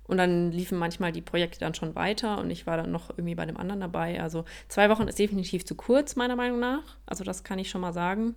und 0.05 0.17
dann 0.17 0.51
liefen 0.51 0.77
manchmal 0.77 1.11
die 1.11 1.21
Projekte 1.21 1.59
dann 1.59 1.73
schon 1.73 1.95
weiter 1.95 2.37
und 2.39 2.49
ich 2.49 2.67
war 2.67 2.77
dann 2.77 2.91
noch 2.91 3.09
irgendwie 3.09 3.35
bei 3.35 3.45
dem 3.45 3.57
anderen 3.57 3.81
dabei. 3.81 4.21
Also 4.21 4.45
zwei 4.67 4.89
Wochen 4.89 5.07
ist 5.07 5.19
definitiv 5.19 5.65
zu 5.65 5.75
kurz, 5.75 6.15
meiner 6.15 6.35
Meinung 6.35 6.59
nach. 6.59 6.97
Also 7.05 7.23
das 7.23 7.43
kann 7.43 7.59
ich 7.59 7.69
schon 7.69 7.81
mal 7.81 7.93
sagen. 7.93 8.35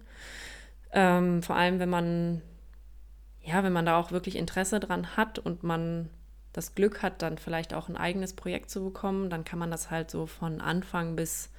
Ähm, 0.92 1.42
vor 1.42 1.56
allem, 1.56 1.80
wenn 1.80 1.90
man, 1.90 2.42
ja, 3.42 3.64
wenn 3.64 3.72
man 3.72 3.86
da 3.86 3.98
auch 3.98 4.12
wirklich 4.12 4.36
Interesse 4.36 4.78
dran 4.78 5.16
hat 5.16 5.38
und 5.40 5.64
man 5.64 6.08
das 6.52 6.74
Glück 6.74 7.02
hat, 7.02 7.20
dann 7.20 7.36
vielleicht 7.36 7.74
auch 7.74 7.88
ein 7.88 7.96
eigenes 7.96 8.32
Projekt 8.32 8.70
zu 8.70 8.84
bekommen, 8.84 9.28
dann 9.28 9.44
kann 9.44 9.58
man 9.58 9.70
das 9.70 9.90
halt 9.90 10.10
so 10.10 10.26
von 10.26 10.60
Anfang 10.60 11.16
bis 11.16 11.50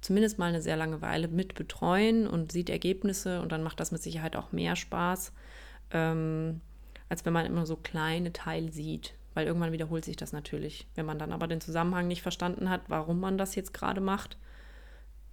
zumindest 0.00 0.38
mal 0.38 0.46
eine 0.46 0.62
sehr 0.62 0.76
lange 0.76 1.02
Weile 1.02 1.28
mit 1.28 1.54
betreuen 1.54 2.26
und 2.26 2.50
sieht 2.50 2.70
Ergebnisse 2.70 3.42
und 3.42 3.52
dann 3.52 3.62
macht 3.62 3.78
das 3.78 3.92
mit 3.92 4.02
Sicherheit 4.02 4.34
auch 4.34 4.50
mehr 4.50 4.74
Spaß, 4.74 5.32
ähm, 5.90 6.62
als 7.10 7.26
wenn 7.26 7.34
man 7.34 7.44
immer 7.44 7.66
so 7.66 7.76
kleine 7.76 8.32
Teile 8.32 8.72
sieht 8.72 9.12
weil 9.34 9.46
irgendwann 9.46 9.72
wiederholt 9.72 10.04
sich 10.04 10.16
das 10.16 10.32
natürlich. 10.32 10.86
Wenn 10.94 11.06
man 11.06 11.18
dann 11.18 11.32
aber 11.32 11.46
den 11.46 11.60
Zusammenhang 11.60 12.08
nicht 12.08 12.22
verstanden 12.22 12.68
hat, 12.68 12.82
warum 12.88 13.20
man 13.20 13.38
das 13.38 13.54
jetzt 13.54 13.72
gerade 13.72 14.00
macht, 14.00 14.36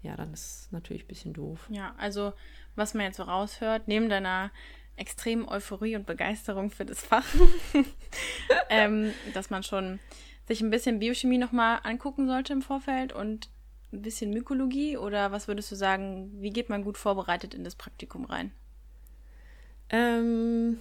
ja, 0.01 0.15
dann 0.15 0.33
ist 0.33 0.41
es 0.41 0.71
natürlich 0.71 1.05
ein 1.05 1.07
bisschen 1.07 1.33
doof. 1.33 1.67
Ja, 1.69 1.93
also 1.97 2.33
was 2.75 2.93
man 2.93 3.05
jetzt 3.05 3.17
so 3.17 3.23
raushört, 3.23 3.87
neben 3.87 4.09
deiner 4.09 4.51
extremen 4.95 5.47
Euphorie 5.47 5.95
und 5.95 6.05
Begeisterung 6.05 6.69
für 6.69 6.85
das 6.85 7.01
Fach, 7.01 7.25
ähm, 8.69 9.13
dass 9.33 9.49
man 9.49 9.63
schon 9.63 9.99
sich 10.47 10.61
ein 10.61 10.69
bisschen 10.69 10.99
Biochemie 10.99 11.37
nochmal 11.37 11.79
angucken 11.83 12.27
sollte 12.27 12.53
im 12.53 12.61
Vorfeld 12.61 13.13
und 13.13 13.49
ein 13.91 14.01
bisschen 14.01 14.31
Mykologie 14.31 14.97
oder 14.97 15.31
was 15.31 15.47
würdest 15.47 15.71
du 15.71 15.75
sagen, 15.75 16.31
wie 16.41 16.51
geht 16.51 16.69
man 16.69 16.83
gut 16.83 16.97
vorbereitet 16.97 17.53
in 17.53 17.63
das 17.63 17.75
Praktikum 17.75 18.25
rein? 18.25 18.51
Ähm, 19.89 20.79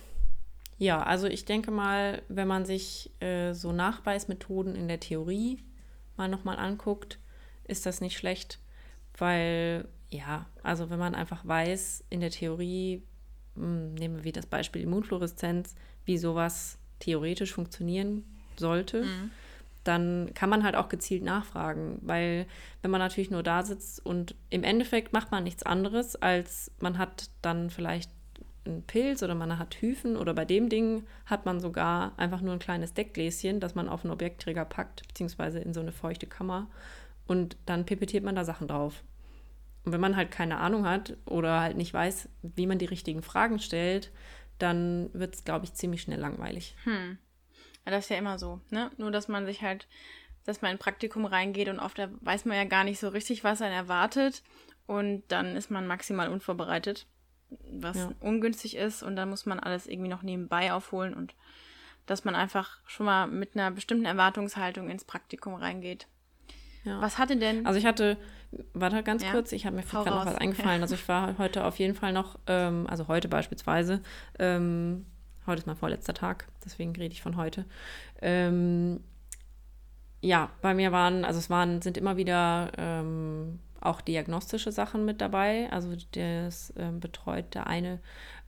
ja, 0.79 1.03
also 1.03 1.27
ich 1.27 1.45
denke 1.45 1.71
mal, 1.71 2.23
wenn 2.29 2.49
man 2.49 2.67
sich 2.67 3.11
äh, 3.21 3.53
so 3.53 3.73
Nachweismethoden 3.73 4.75
in 4.75 4.89
der 4.89 5.01
Theorie 5.01 5.59
mal 6.17 6.29
nochmal 6.29 6.59
anguckt, 6.59 7.19
ist 7.65 7.87
das 7.87 8.01
nicht 8.01 8.17
schlecht, 8.17 8.59
weil 9.19 9.89
ja, 10.09 10.47
also 10.63 10.91
wenn 10.91 10.99
man 10.99 11.15
einfach 11.15 11.47
weiß 11.47 12.05
in 12.11 12.21
der 12.21 12.31
Theorie, 12.31 13.03
hm, 13.55 13.95
nehmen 13.95 14.17
wir 14.17 14.25
wie 14.25 14.33
das 14.33 14.47
Beispiel 14.47 14.83
Immunfluoreszenz, 14.83 15.75
wie 16.05 16.19
sowas 16.19 16.79
theoretisch 17.01 17.53
funktionieren 17.53 18.25
sollte. 18.57 19.03
Mhm 19.03 19.31
dann 19.87 20.31
kann 20.35 20.51
man 20.51 20.65
halt 20.65 20.75
auch 20.75 20.89
gezielt 20.89 21.23
nachfragen, 21.23 21.99
weil 22.03 22.47
wenn 22.83 22.91
man 22.91 23.01
natürlich 23.01 23.31
nur 23.31 23.43
da 23.43 23.63
sitzt 23.63 24.05
und 24.05 24.35
im 24.51 24.65
Endeffekt 24.65 25.13
macht 25.13 25.31
man 25.31 25.45
nichts 25.45 25.63
anderes, 25.63 26.17
als 26.17 26.73
man 26.81 26.99
hat 26.99 27.31
dann 27.43 27.71
vielleicht 27.71 28.11
einen 28.67 28.83
Pilz 28.83 29.23
oder 29.23 29.35
man 29.35 29.59
hat 29.59 29.81
Hyphen 29.81 30.17
oder 30.17 30.35
bei 30.35 30.45
dem 30.45 30.69
Ding 30.69 31.05
hat 31.25 31.47
man 31.47 31.61
sogar 31.61 32.13
einfach 32.19 32.41
nur 32.41 32.53
ein 32.53 32.59
kleines 32.59 32.95
Deckgläschen, 32.95 33.61
das 33.61 33.75
man 33.75 33.89
auf 33.89 34.05
einen 34.05 34.13
Objektträger 34.13 34.65
packt, 34.65 35.07
beziehungsweise 35.09 35.59
in 35.59 35.75
so 35.75 35.81
eine 35.81 35.93
feuchte 35.93 36.27
Kammer 36.27 36.69
und 37.27 37.57
dann 37.67 37.87
pipettiert 37.87 38.25
man 38.25 38.37
da 38.37 38.45
Sachen 38.45 38.69
drauf. 38.69 39.03
Und 39.85 39.93
wenn 39.93 40.01
man 40.01 40.17
halt 40.17 40.31
keine 40.31 40.59
Ahnung 40.59 40.85
hat 40.85 41.17
oder 41.27 41.61
halt 41.61 41.77
nicht 41.77 41.95
weiß, 41.95 42.29
wie 42.43 42.67
man 42.67 42.79
die 42.79 42.87
richtigen 42.87 43.23
Fragen 43.23 43.61
stellt, 43.61 44.11
dann 44.59 45.11
wird 45.13 45.35
es, 45.35 45.45
glaube 45.45 45.65
ich, 45.65 45.75
ziemlich 45.75 46.03
schnell 46.03 46.19
langweilig. 46.19 46.75
Hm. 46.85 47.19
Ja, 47.85 47.93
das 47.93 48.05
ist 48.05 48.11
ja 48.11 48.17
immer 48.17 48.39
so, 48.39 48.61
ne? 48.71 48.91
Nur, 48.97 49.13
dass 49.13 49.29
man 49.29 49.47
sich 49.47 49.63
halt, 49.63 49.87
dass 50.45 50.61
man 50.61 50.73
in 50.73 50.77
ein 50.77 50.81
Praktikum 50.81 51.25
reingeht 51.25 51.69
und 51.69 51.79
oft 51.79 51.99
weiß 51.99 52.47
man 52.47 52.57
ja 52.57 52.65
gar 52.65 52.83
nicht 52.83 52.99
so 52.99 53.09
richtig, 53.09 53.45
was 53.45 53.63
einen 53.63 53.75
erwartet. 53.75 54.43
Und 54.87 55.25
dann 55.29 55.57
ist 55.57 55.71
man 55.71 55.87
maximal 55.87 56.29
unvorbereitet, 56.29 57.07
was 57.71 57.97
ja. 57.97 58.13
ungünstig 58.21 58.77
ist. 58.77 59.03
Und 59.03 59.17
dann 59.17 59.31
muss 59.31 59.47
man 59.47 59.61
alles 59.61 59.87
irgendwie 59.87 60.09
noch 60.09 60.23
nebenbei 60.23 60.73
aufholen 60.73 61.15
und 61.15 61.35
dass 62.07 62.25
man 62.25 62.35
einfach 62.35 62.79
schon 62.87 63.07
mal 63.07 63.27
mit 63.27 63.57
einer 63.57 63.71
bestimmten 63.73 64.05
Erwartungshaltung 64.05 64.89
ins 64.89 65.05
Praktikum 65.05 65.55
reingeht. 65.55 66.07
Ja. 66.85 67.01
Was 67.01 67.19
hatte 67.19 67.37
denn? 67.37 67.67
Also 67.67 67.81
ich 67.81 67.87
hatte, 67.87 68.17
warte 68.73 69.03
ganz 69.03 69.25
ja. 69.25 69.33
kurz, 69.33 69.51
ich 69.51 69.67
habe 69.67 69.75
mir 69.75 69.83
gerade 69.83 70.11
noch 70.11 70.25
was 70.25 70.37
eingefallen. 70.37 70.83
Also 70.83 70.95
ich 70.95 71.09
war 71.09 71.37
heute 71.39 71.65
auf 71.65 71.81
jeden 71.81 71.97
Fall 71.97 72.13
noch, 72.13 72.39
ähm, 72.47 72.87
also 72.89 73.09
heute 73.09 73.27
beispielsweise, 73.27 74.03
ähm, 74.39 75.05
Heute 75.47 75.61
ist 75.61 75.67
mein 75.67 75.77
vorletzter 75.77 76.15
Tag, 76.15 76.49
deswegen 76.65 76.95
rede 76.97 77.13
ich 77.13 77.23
von 77.23 77.37
heute. 77.37 77.67
Ähm, 78.21 79.01
ja, 80.21 80.51
bei 80.61 80.75
mir 80.75 80.91
waren, 80.91 81.25
also 81.25 81.39
es 81.39 81.51
waren, 81.51 81.83
sind 81.83 81.97
immer 81.97 82.17
wieder 82.17 82.73
ähm, 82.77 83.61
auch 83.87 84.01
diagnostische 84.01 84.73
Sachen 84.73 85.05
mit 85.05 85.21
dabei. 85.21 85.69
Also 85.71 85.93
das 86.13 86.71
äh, 86.71 86.91
betreut 86.93 87.55
der 87.55 87.67
eine 87.67 88.01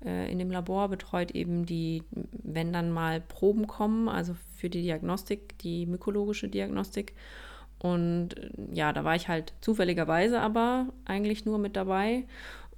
äh, 0.05 0.31
in 0.31 0.39
dem 0.39 0.51
Labor, 0.51 0.89
betreut 0.89 1.31
eben 1.33 1.67
die, 1.67 2.03
wenn 2.11 2.73
dann 2.73 2.91
mal 2.91 3.21
Proben 3.21 3.67
kommen, 3.67 4.09
also 4.09 4.35
für 4.57 4.71
die 4.71 4.83
Diagnostik, 4.83 5.59
die 5.59 5.87
mykologische 5.87 6.49
Diagnostik. 6.49 7.15
Und 7.79 8.37
äh, 8.37 8.51
ja, 8.73 8.93
da 8.93 9.05
war 9.05 9.15
ich 9.15 9.29
halt 9.29 9.55
zufälligerweise 9.61 10.41
aber 10.41 10.89
eigentlich 11.05 11.45
nur 11.45 11.59
mit 11.59 11.77
dabei. 11.77 12.25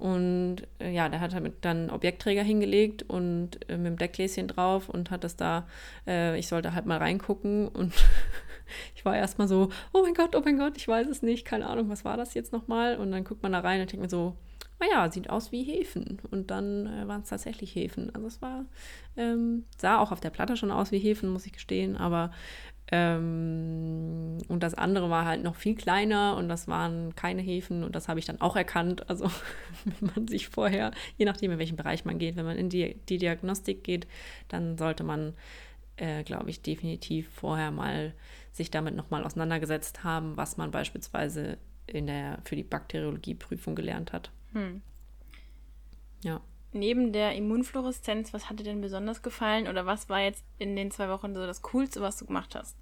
Und 0.01 0.63
äh, 0.79 0.91
ja, 0.91 1.09
der 1.09 1.19
hat 1.19 1.35
halt 1.35 1.53
dann 1.61 1.91
Objektträger 1.91 2.41
hingelegt 2.41 3.03
und 3.03 3.69
äh, 3.69 3.77
mit 3.77 3.85
dem 3.85 3.97
Deckgläschen 3.97 4.47
drauf 4.47 4.89
und 4.89 5.11
hat 5.11 5.23
das 5.23 5.35
da, 5.35 5.67
äh, 6.07 6.39
ich 6.39 6.47
sollte 6.47 6.73
halt 6.73 6.87
mal 6.87 6.97
reingucken 6.97 7.67
und 7.67 7.93
ich 8.95 9.05
war 9.05 9.15
erstmal 9.15 9.47
so, 9.47 9.69
oh 9.93 10.01
mein 10.03 10.13
Gott, 10.13 10.35
oh 10.35 10.41
mein 10.43 10.57
Gott, 10.57 10.77
ich 10.77 10.87
weiß 10.87 11.07
es 11.07 11.21
nicht, 11.21 11.45
keine 11.45 11.67
Ahnung, 11.67 11.89
was 11.89 12.05
war 12.05 12.17
das 12.17 12.33
jetzt 12.33 12.53
nochmal? 12.53 12.97
Und 12.97 13.11
dann 13.11 13.23
guckt 13.23 13.43
man 13.43 13.51
da 13.51 13.59
rein 13.59 13.81
und 13.81 13.91
denkt 13.91 14.03
mir 14.03 14.09
so, 14.09 14.35
naja, 14.79 15.11
sieht 15.11 15.29
aus 15.29 15.51
wie 15.51 15.63
Hefen. 15.63 16.19
Und 16.31 16.49
dann 16.49 16.87
äh, 16.87 17.07
waren 17.07 17.21
es 17.21 17.29
tatsächlich 17.29 17.75
Hefen. 17.75 18.13
Also 18.15 18.27
es 18.27 18.41
war, 18.41 18.65
ähm, 19.15 19.65
sah 19.77 19.99
auch 19.99 20.11
auf 20.11 20.19
der 20.19 20.31
Platte 20.31 20.57
schon 20.57 20.71
aus 20.71 20.91
wie 20.91 20.99
Hefen, 20.99 21.29
muss 21.29 21.45
ich 21.45 21.53
gestehen, 21.53 21.95
aber 21.95 22.31
ähm, 22.93 24.39
und 24.49 24.63
das 24.63 24.73
andere 24.73 25.09
war 25.09 25.25
halt 25.25 25.43
noch 25.43 25.55
viel 25.55 25.75
kleiner 25.75 26.35
und 26.35 26.49
das 26.49 26.67
waren 26.67 27.15
keine 27.15 27.41
Hefen 27.41 27.85
und 27.85 27.95
das 27.95 28.09
habe 28.09 28.19
ich 28.19 28.25
dann 28.25 28.41
auch 28.41 28.57
erkannt. 28.57 29.09
Also 29.09 29.31
wenn 29.85 30.11
man 30.13 30.27
sich 30.27 30.49
vorher, 30.49 30.91
je 31.17 31.25
nachdem 31.25 31.51
in 31.51 31.59
welchen 31.59 31.77
Bereich 31.77 32.03
man 32.03 32.19
geht, 32.19 32.35
wenn 32.35 32.45
man 32.45 32.57
in 32.57 32.69
die, 32.69 32.95
die 33.07 33.17
Diagnostik 33.17 33.83
geht, 33.83 34.07
dann 34.49 34.77
sollte 34.77 35.05
man, 35.05 35.33
äh, 35.95 36.23
glaube 36.23 36.49
ich, 36.49 36.61
definitiv 36.61 37.29
vorher 37.29 37.71
mal 37.71 38.13
sich 38.51 38.71
damit 38.71 38.95
nochmal 38.95 39.23
auseinandergesetzt 39.23 40.03
haben, 40.03 40.37
was 40.37 40.57
man 40.57 40.71
beispielsweise 40.71 41.57
in 41.87 42.07
der, 42.07 42.39
für 42.43 42.55
die 42.55 42.63
Bakteriologieprüfung 42.63 43.75
gelernt 43.75 44.13
hat. 44.13 44.31
Hm. 44.53 44.81
Ja. 46.23 46.41
Neben 46.73 47.11
der 47.11 47.35
Immunfluoreszenz, 47.35 48.33
was 48.33 48.49
hat 48.49 48.59
dir 48.59 48.63
denn 48.63 48.81
besonders 48.81 49.21
gefallen 49.21 49.67
oder 49.67 49.85
was 49.85 50.09
war 50.09 50.21
jetzt 50.21 50.43
in 50.57 50.75
den 50.75 50.91
zwei 50.91 51.09
Wochen 51.09 51.33
so 51.33 51.45
das 51.45 51.61
Coolste, 51.61 52.01
was 52.01 52.17
du 52.17 52.25
gemacht 52.25 52.55
hast? 52.55 52.77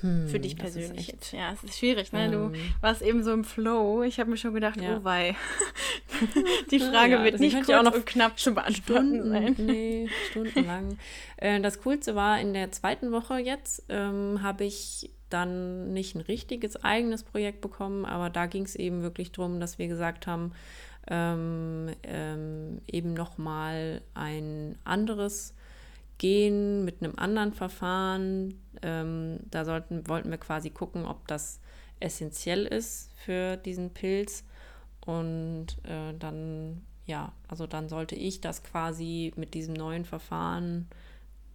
Hm, 0.00 0.28
Für 0.28 0.40
dich 0.40 0.56
persönlich 0.56 1.08
jetzt. 1.08 1.32
Ja, 1.32 1.52
es 1.52 1.62
ist 1.62 1.78
schwierig, 1.78 2.12
ne? 2.12 2.30
Du 2.30 2.52
warst 2.80 3.02
eben 3.02 3.22
so 3.22 3.32
im 3.32 3.44
Flow. 3.44 4.02
Ich 4.02 4.18
habe 4.18 4.30
mir 4.30 4.36
schon 4.36 4.54
gedacht, 4.54 4.80
ja. 4.80 4.98
oh 4.98 5.04
wei. 5.04 5.36
Die 6.70 6.78
Frage 6.78 7.14
ja, 7.14 7.24
wird 7.24 7.40
nicht 7.40 7.56
kurz 7.56 7.70
auch 7.70 7.82
noch 7.82 7.94
und 7.94 8.06
knapp 8.06 8.38
zu 8.38 8.54
beantworten 8.54 9.14
Stunden, 9.14 9.30
sein. 9.30 9.54
Nee, 9.58 10.08
stundenlang. 10.30 10.98
äh, 11.36 11.60
das 11.60 11.82
Coolste 11.82 12.14
war, 12.14 12.40
in 12.40 12.54
der 12.54 12.72
zweiten 12.72 13.12
Woche 13.12 13.38
jetzt 13.38 13.84
ähm, 13.88 14.42
habe 14.42 14.64
ich 14.64 15.10
dann 15.28 15.92
nicht 15.92 16.14
ein 16.14 16.20
richtiges 16.20 16.82
eigenes 16.82 17.22
Projekt 17.22 17.60
bekommen, 17.60 18.04
aber 18.04 18.30
da 18.30 18.46
ging 18.46 18.64
es 18.64 18.76
eben 18.76 19.02
wirklich 19.02 19.32
darum, 19.32 19.60
dass 19.60 19.78
wir 19.78 19.86
gesagt 19.86 20.26
haben, 20.26 20.52
ähm, 21.08 21.90
ähm, 22.02 22.80
eben 22.86 23.14
nochmal 23.14 24.02
ein 24.14 24.76
anderes 24.84 25.54
gehen 26.20 26.84
mit 26.84 27.02
einem 27.02 27.14
anderen 27.16 27.52
Verfahren. 27.52 28.54
Ähm, 28.82 29.40
da 29.50 29.64
sollten, 29.64 30.06
wollten 30.06 30.30
wir 30.30 30.38
quasi 30.38 30.70
gucken, 30.70 31.06
ob 31.06 31.26
das 31.26 31.60
essentiell 31.98 32.66
ist 32.66 33.10
für 33.16 33.56
diesen 33.56 33.90
Pilz. 33.90 34.44
Und 35.00 35.78
äh, 35.84 36.14
dann, 36.18 36.82
ja, 37.06 37.32
also 37.48 37.66
dann 37.66 37.88
sollte 37.88 38.14
ich 38.14 38.42
das 38.42 38.62
quasi 38.62 39.32
mit 39.36 39.54
diesem 39.54 39.74
neuen 39.74 40.04
Verfahren, 40.04 40.88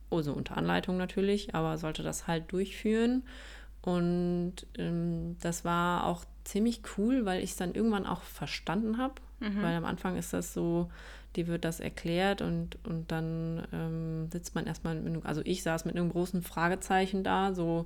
also 0.10 0.34
unter 0.34 0.58
Anleitung 0.58 0.98
natürlich, 0.98 1.54
aber 1.54 1.78
sollte 1.78 2.02
das 2.02 2.26
halt 2.26 2.52
durchführen. 2.52 3.24
Und 3.84 4.66
ähm, 4.80 5.38
das 5.42 5.64
war 5.64 6.08
auch 6.08 6.26
ziemlich 6.44 6.82
cool, 6.98 7.26
weil 7.26 7.44
ich 7.44 7.52
es 7.52 7.58
dann 7.58 7.76
irgendwann 7.76 8.08
auch 8.08 8.24
verstanden 8.24 8.98
habe. 8.98 9.14
Mhm. 9.40 9.62
Weil 9.62 9.76
am 9.76 9.86
Anfang 9.86 10.18
ist 10.18 10.34
das 10.34 10.56
so, 10.56 10.90
die 11.36 11.48
wird 11.48 11.66
das 11.66 11.80
erklärt 11.80 12.42
und, 12.42 12.78
und 12.86 13.12
dann 13.12 13.68
ähm, 13.74 14.30
sitzt 14.32 14.56
man 14.56 14.66
erstmal, 14.66 14.96
mit, 14.96 15.26
also 15.26 15.42
ich 15.44 15.64
saß 15.64 15.86
mit 15.86 15.96
einem 15.96 16.10
großen 16.10 16.42
Fragezeichen 16.42 17.24
da, 17.24 17.54
so, 17.54 17.86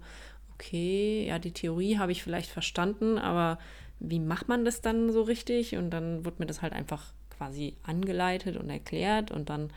okay, 0.53 1.25
ja, 1.27 1.39
die 1.39 1.53
Theorie 1.53 1.97
habe 1.97 2.11
ich 2.11 2.23
vielleicht 2.23 2.49
verstanden, 2.49 3.17
aber 3.17 3.59
wie 3.99 4.19
macht 4.19 4.47
man 4.47 4.65
das 4.65 4.81
dann 4.81 5.11
so 5.11 5.23
richtig? 5.23 5.75
Und 5.75 5.89
dann 5.89 6.25
wird 6.25 6.39
mir 6.39 6.45
das 6.45 6.61
halt 6.61 6.73
einfach 6.73 7.13
quasi 7.35 7.75
angeleitet 7.83 8.57
und 8.57 8.69
erklärt 8.69 9.31
und 9.31 9.49
dann, 9.49 9.71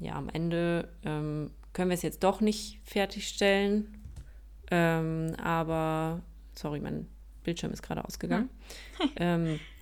ja, 0.00 0.14
am 0.14 0.28
Ende 0.28 0.88
ähm, 1.04 1.50
können 1.72 1.90
wir 1.90 1.94
es 1.94 2.02
jetzt 2.02 2.24
doch 2.24 2.40
nicht 2.40 2.80
fertigstellen, 2.84 4.02
ähm, 4.70 5.34
aber, 5.42 6.22
sorry, 6.54 6.80
mein 6.80 7.06
Bildschirm 7.44 7.72
ist 7.72 7.82
gerade 7.82 8.04
ausgegangen. 8.04 8.50
Hm. 9.16 9.60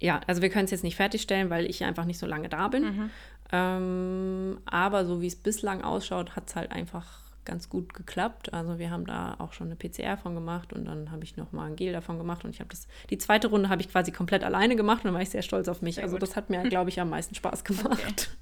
ja, 0.00 0.20
also 0.26 0.42
wir 0.42 0.48
können 0.48 0.64
es 0.64 0.70
jetzt 0.70 0.82
nicht 0.82 0.96
fertigstellen, 0.96 1.50
weil 1.50 1.66
ich 1.66 1.84
einfach 1.84 2.06
nicht 2.06 2.18
so 2.18 2.26
lange 2.26 2.48
da 2.48 2.68
bin. 2.68 2.82
Mhm. 2.82 3.10
Ähm, 3.52 4.58
aber 4.64 5.04
so 5.04 5.20
wie 5.20 5.26
es 5.26 5.36
bislang 5.36 5.82
ausschaut, 5.82 6.36
hat 6.36 6.48
es 6.48 6.56
halt 6.56 6.72
einfach 6.72 7.20
ganz 7.44 7.68
gut 7.68 7.94
geklappt. 7.94 8.52
Also 8.52 8.78
wir 8.78 8.90
haben 8.90 9.06
da 9.06 9.36
auch 9.38 9.52
schon 9.52 9.66
eine 9.66 9.76
PCR 9.76 10.16
von 10.16 10.34
gemacht 10.34 10.72
und 10.72 10.84
dann 10.86 11.10
habe 11.10 11.24
ich 11.24 11.36
noch 11.36 11.52
mal 11.52 11.66
ein 11.66 11.76
Gel 11.76 11.92
davon 11.92 12.18
gemacht 12.18 12.44
und 12.44 12.50
ich 12.50 12.60
habe 12.60 12.70
das 12.70 12.86
die 13.08 13.18
zweite 13.18 13.48
Runde 13.48 13.68
habe 13.68 13.82
ich 13.82 13.90
quasi 13.90 14.12
komplett 14.12 14.44
alleine 14.44 14.76
gemacht 14.76 14.98
und 14.98 15.06
dann 15.06 15.14
war 15.14 15.22
ich 15.22 15.30
sehr 15.30 15.42
stolz 15.42 15.68
auf 15.68 15.82
mich. 15.82 15.96
Sehr 15.96 16.04
also 16.04 16.16
gut. 16.16 16.22
das 16.22 16.36
hat 16.36 16.48
mir 16.48 16.62
glaube 16.68 16.90
ich 16.90 17.00
am 17.00 17.10
meisten 17.10 17.34
Spaß 17.34 17.64
gemacht. 17.64 18.36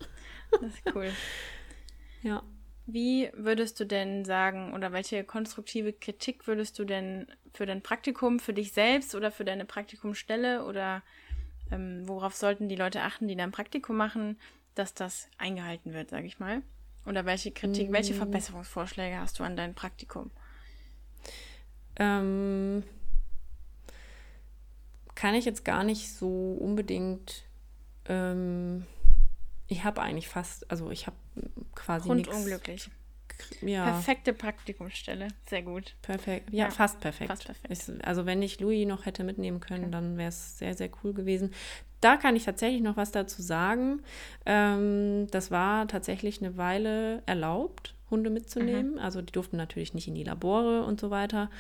Okay. 0.51 0.63
Das 0.63 0.75
ist 0.75 0.95
cool. 0.95 1.11
ja. 2.23 2.43
Wie 2.87 3.31
würdest 3.35 3.79
du 3.81 3.85
denn 3.85 4.25
sagen 4.25 4.73
oder 4.73 4.93
welche 4.93 5.23
konstruktive 5.23 5.93
Kritik 5.93 6.47
würdest 6.47 6.79
du 6.79 6.85
denn 6.85 7.27
für 7.53 7.67
dein 7.67 7.83
Praktikum, 7.83 8.41
für 8.41 8.55
dich 8.55 8.73
selbst 8.73 9.15
oder 9.15 9.31
für 9.31 9.45
deine 9.45 9.67
Praktikumsstelle 9.67 10.65
oder 10.65 11.03
ähm, 11.71 12.07
worauf 12.07 12.35
sollten 12.35 12.69
die 12.69 12.77
Leute 12.77 13.03
achten, 13.03 13.29
die 13.29 13.37
dann 13.37 13.51
Praktikum 13.51 13.97
machen, 13.97 14.39
dass 14.75 14.95
das 14.95 15.29
eingehalten 15.39 15.93
wird, 15.93 16.11
sage 16.11 16.27
ich 16.27 16.39
mal? 16.39 16.63
Oder 17.07 17.25
welche 17.25 17.51
Kritik, 17.51 17.91
mm. 17.91 17.93
welche 17.93 18.15
Verbesserungsvorschläge 18.15 19.19
hast 19.19 19.39
du 19.39 19.45
an 19.45 19.57
dein 19.57 19.75
Praktikum? 19.75 20.31
Ähm, 21.97 22.83
kann 25.15 25.35
ich 25.35 25.45
jetzt 25.45 25.65
gar 25.65 25.85
nicht 25.85 26.13
so 26.13 26.53
unbedingt. 26.61 27.45
Ähm, 28.07 28.87
ich 29.67 29.85
habe 29.85 30.01
eigentlich 30.01 30.29
fast, 30.29 30.71
also 30.71 30.91
ich 30.91 31.07
habe 31.07 31.17
quasi 31.75 32.11
nichts. 32.13 32.35
unglücklich 32.35 32.91
ja. 33.61 33.85
Perfekte 33.85 34.33
Praktikumsstelle. 34.33 35.29
Sehr 35.47 35.63
gut. 35.63 35.95
Perfekt. 36.03 36.53
Ja, 36.53 36.65
ja. 36.67 36.71
fast 36.71 37.01
perfekt. 37.01 37.31
Fast 37.31 37.47
perfekt. 37.47 37.69
Ich, 37.71 38.07
also 38.07 38.27
wenn 38.27 38.43
ich 38.43 38.61
Louis 38.61 38.87
noch 38.87 39.07
hätte 39.07 39.25
mitnehmen 39.25 39.61
können, 39.61 39.85
okay. 39.85 39.93
dann 39.93 40.17
wäre 40.17 40.29
es 40.29 40.59
sehr, 40.59 40.75
sehr 40.75 40.91
cool 41.03 41.13
gewesen. 41.13 41.53
Da 42.01 42.17
kann 42.17 42.37
ich 42.37 42.45
tatsächlich 42.45 42.83
noch 42.83 42.97
was 42.97 43.11
dazu 43.11 43.43
sagen. 43.43 44.03
Ähm, 44.47 45.27
das 45.31 45.51
war 45.51 45.89
tatsächlich 45.89 46.41
eine 46.41 46.57
Weile 46.57 47.23
erlaubt, 47.27 47.95
Hunde 48.11 48.31
mitzunehmen. 48.31 48.93
Mhm. 48.93 48.99
Also 48.99 49.21
die 49.23 49.33
durften 49.33 49.57
natürlich 49.57 49.95
nicht 49.95 50.09
in 50.09 50.15
die 50.15 50.25
Labore 50.25 50.85
und 50.85 51.01
so 51.01 51.11
weiter. 51.11 51.51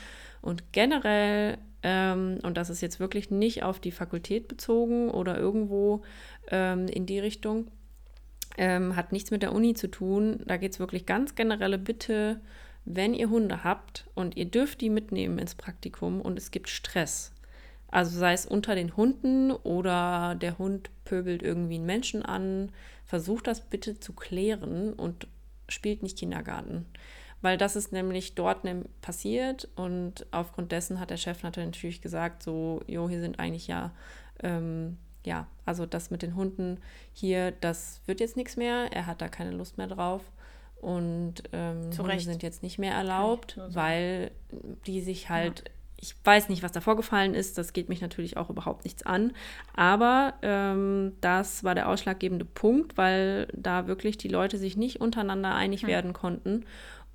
Und 0.40 0.72
generell 0.72 1.58
Ähm, 1.84 2.40
und 2.42 2.56
das 2.56 2.70
ist 2.70 2.80
jetzt 2.80 2.98
wirklich 2.98 3.30
nicht 3.30 3.62
auf 3.62 3.78
die 3.78 3.92
Fakultät 3.92 4.48
bezogen 4.48 5.10
oder 5.10 5.38
irgendwo 5.38 6.02
ähm, 6.50 6.88
in 6.88 7.06
die 7.06 7.20
Richtung. 7.20 7.70
Ähm, 8.59 8.97
hat 8.97 9.12
nichts 9.12 9.31
mit 9.31 9.42
der 9.42 9.55
Uni 9.55 9.75
zu 9.75 9.88
tun. 9.88 10.42
Da 10.47 10.57
geht 10.57 10.73
es 10.73 10.81
wirklich 10.81 11.07
ganz 11.07 11.35
generelle 11.35 11.79
Bitte, 11.79 12.40
wenn 12.85 13.14
ihr 13.14 13.31
Hunde 13.31 13.64
habt 13.64 14.07
und 14.14 14.37
ihr 14.37 14.47
dürft 14.47 14.81
die 14.81 14.90
mitnehmen 14.90 15.38
ins 15.38 15.55
Praktikum 15.55 16.21
und 16.21 16.38
es 16.38 16.51
gibt 16.51 16.68
Stress. 16.68 17.33
Also 17.90 18.18
sei 18.18 18.35
es 18.35 18.44
unter 18.44 18.75
den 18.75 18.97
Hunden 18.97 19.51
oder 19.53 20.35
der 20.35 20.59
Hund 20.59 20.90
pöbelt 21.05 21.42
irgendwie 21.42 21.77
einen 21.77 21.87
Menschen 21.87 22.23
an, 22.23 22.71
versucht 23.05 23.47
das 23.47 23.62
bitte 23.62 23.99
zu 23.99 24.12
klären 24.12 24.92
und 24.92 25.27
spielt 25.68 26.03
nicht 26.03 26.18
Kindergarten 26.18 26.85
weil 27.40 27.57
das 27.57 27.77
ist 27.77 27.92
nämlich 27.92 28.35
dort 28.35 28.66
passiert 29.01 29.68
und 29.77 30.27
aufgrund 30.33 30.73
dessen 30.73 30.99
hat 30.99 31.11
der 31.11 31.16
Chef 31.16 31.42
natürlich 31.42 32.03
gesagt, 32.03 32.42
so, 32.42 32.81
jo, 32.87 33.09
hier 33.09 33.21
sind 33.21 33.38
eigentlich 33.38 33.68
ja, 33.68 33.92
ähm, 34.42 34.99
ja, 35.24 35.46
also 35.64 35.87
das 35.87 36.11
mit 36.11 36.22
den 36.22 36.35
Hunden 36.35 36.78
hier, 37.12 37.52
das 37.52 38.00
wird 38.07 38.20
jetzt 38.20 38.37
nichts 38.37 38.57
mehr, 38.57 38.92
er 38.92 39.07
hat 39.07 39.20
da 39.20 39.28
keine 39.28 39.50
Lust 39.50 39.78
mehr 39.78 39.88
drauf 39.88 40.22
und 40.81 41.35
ähm, 41.52 41.90
Hunde 41.98 42.20
sind 42.20 42.42
jetzt 42.42 42.62
nicht 42.62 42.78
mehr 42.78 42.94
erlaubt, 42.94 43.59
weil 43.70 44.31
die 44.87 45.00
sich 45.00 45.28
halt 45.28 45.61
ja 45.66 45.72
ich 46.00 46.14
weiß 46.24 46.48
nicht, 46.48 46.62
was 46.62 46.72
da 46.72 46.81
vorgefallen 46.81 47.35
ist, 47.35 47.59
das 47.59 47.72
geht 47.72 47.88
mich 47.88 48.00
natürlich 48.00 48.37
auch 48.37 48.50
überhaupt 48.50 48.85
nichts 48.85 49.04
an. 49.04 49.33
Aber 49.74 50.35
ähm, 50.42 51.14
das 51.20 51.64
war 51.64 51.74
der 51.74 51.88
ausschlaggebende 51.88 52.44
Punkt, 52.44 52.96
weil 52.96 53.48
da 53.52 53.88
wirklich 53.88 54.16
die 54.16 54.28
Leute 54.28 54.59
sich 54.59 54.76
nicht 54.76 55.00
untereinander 55.00 55.54
einig 55.54 55.83
hm. 55.83 55.88
werden 55.88 56.12
konnten. 56.12 56.64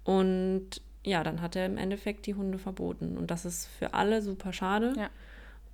Und 0.04 0.82
ja, 1.06 1.24
dann 1.24 1.42
hat 1.42 1.56
er 1.56 1.66
im 1.66 1.78
Endeffekt 1.78 2.26
die 2.26 2.36
Hunde 2.36 2.58
verboten. 2.58 3.18
Und 3.18 3.32
das 3.32 3.46
ist 3.46 3.68
für 3.68 3.94
alle 3.94 4.22
super 4.22 4.52
schade. 4.52 4.94
Ja. 4.98 5.10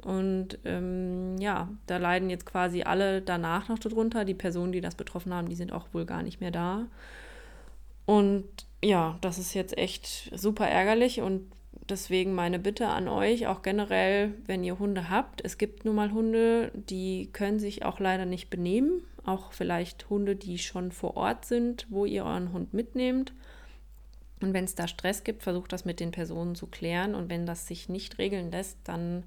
Und 0.04 0.60
ähm, 0.66 1.38
ja, 1.40 1.70
da 1.88 1.98
leiden 1.98 2.30
jetzt 2.30 2.46
quasi 2.46 2.84
alle 2.84 3.22
danach 3.22 3.68
noch 3.68 3.80
darunter. 3.80 4.26
Die 4.26 4.34
Personen, 4.34 4.72
die 4.72 4.82
das 4.82 4.96
betroffen 4.96 5.34
haben, 5.34 5.50
die 5.50 5.56
sind 5.56 5.74
auch 5.74 5.88
wohl 5.94 6.06
gar 6.06 6.24
nicht 6.24 6.40
mehr 6.40 6.52
da. 6.52 6.88
Und 8.06 8.46
ja, 8.84 9.18
das 9.22 9.38
ist 9.38 9.54
jetzt 9.54 9.78
echt 9.78 10.32
super 10.34 10.68
ärgerlich 10.68 11.22
und 11.22 11.52
deswegen 11.90 12.34
meine 12.34 12.60
Bitte 12.60 12.88
an 12.88 13.08
euch, 13.08 13.48
auch 13.48 13.62
generell, 13.62 14.34
wenn 14.46 14.64
ihr 14.64 14.80
Hunde 14.80 15.10
habt. 15.10 15.44
Es 15.44 15.58
gibt 15.58 15.86
nun 15.86 15.96
mal 15.96 16.12
Hunde, 16.12 16.72
die 16.74 17.30
können 17.34 17.60
sich 17.60 17.84
auch 17.84 18.00
leider 18.00 18.26
nicht 18.26 18.50
benehmen. 18.50 19.04
Auch 19.26 19.52
vielleicht 19.52 20.10
Hunde, 20.10 20.36
die 20.36 20.58
schon 20.58 20.92
vor 20.92 21.18
Ort 21.18 21.46
sind, 21.46 21.88
wo 21.90 22.06
ihr 22.06 22.26
euren 22.26 22.54
Hund 22.54 22.74
mitnehmt. 22.74 23.34
Und 24.42 24.54
wenn 24.54 24.64
es 24.64 24.76
da 24.76 24.88
Stress 24.88 25.24
gibt, 25.24 25.44
versucht 25.44 25.74
das 25.74 25.84
mit 25.84 26.00
den 26.00 26.12
Personen 26.12 26.56
zu 26.56 26.68
klären. 26.68 27.14
Und 27.14 27.30
wenn 27.30 27.46
das 27.46 27.68
sich 27.68 27.90
nicht 27.90 28.18
regeln 28.18 28.52
lässt, 28.52 28.78
dann 28.86 29.24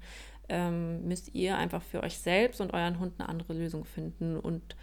ähm, 0.53 1.07
müsst 1.07 1.33
ihr 1.33 1.57
einfach 1.57 1.81
für 1.81 2.03
euch 2.03 2.19
selbst 2.19 2.61
und 2.61 2.73
euren 2.73 2.99
Hund 2.99 3.15
eine 3.17 3.27
andere 3.27 3.53
Lösung 3.53 3.85
finden. 3.85 4.37
Und 4.37 4.75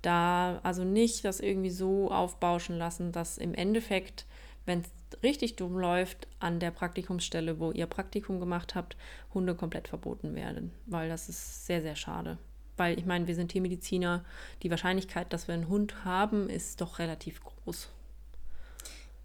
da 0.00 0.60
also 0.62 0.82
nicht 0.82 1.26
das 1.26 1.40
irgendwie 1.40 1.70
so 1.70 2.10
aufbauschen 2.10 2.78
lassen, 2.78 3.12
dass 3.12 3.36
im 3.36 3.52
Endeffekt, 3.52 4.24
wenn 4.64 4.80
es 4.80 4.90
richtig 5.22 5.56
dumm 5.56 5.78
läuft, 5.78 6.26
an 6.38 6.58
der 6.58 6.70
Praktikumsstelle, 6.70 7.60
wo 7.60 7.70
ihr 7.70 7.86
Praktikum 7.86 8.40
gemacht 8.40 8.74
habt, 8.74 8.96
Hunde 9.34 9.54
komplett 9.54 9.88
verboten 9.88 10.34
werden. 10.34 10.72
Weil 10.86 11.10
das 11.10 11.28
ist 11.28 11.66
sehr, 11.66 11.82
sehr 11.82 11.96
schade. 11.96 12.38
Weil 12.78 12.98
ich 12.98 13.04
meine, 13.04 13.26
wir 13.26 13.34
sind 13.34 13.48
Tiermediziner. 13.48 14.24
Die 14.62 14.70
Wahrscheinlichkeit, 14.70 15.34
dass 15.34 15.48
wir 15.48 15.54
einen 15.54 15.68
Hund 15.68 16.06
haben, 16.06 16.48
ist 16.48 16.80
doch 16.80 16.98
relativ 16.98 17.44
groß. 17.44 17.90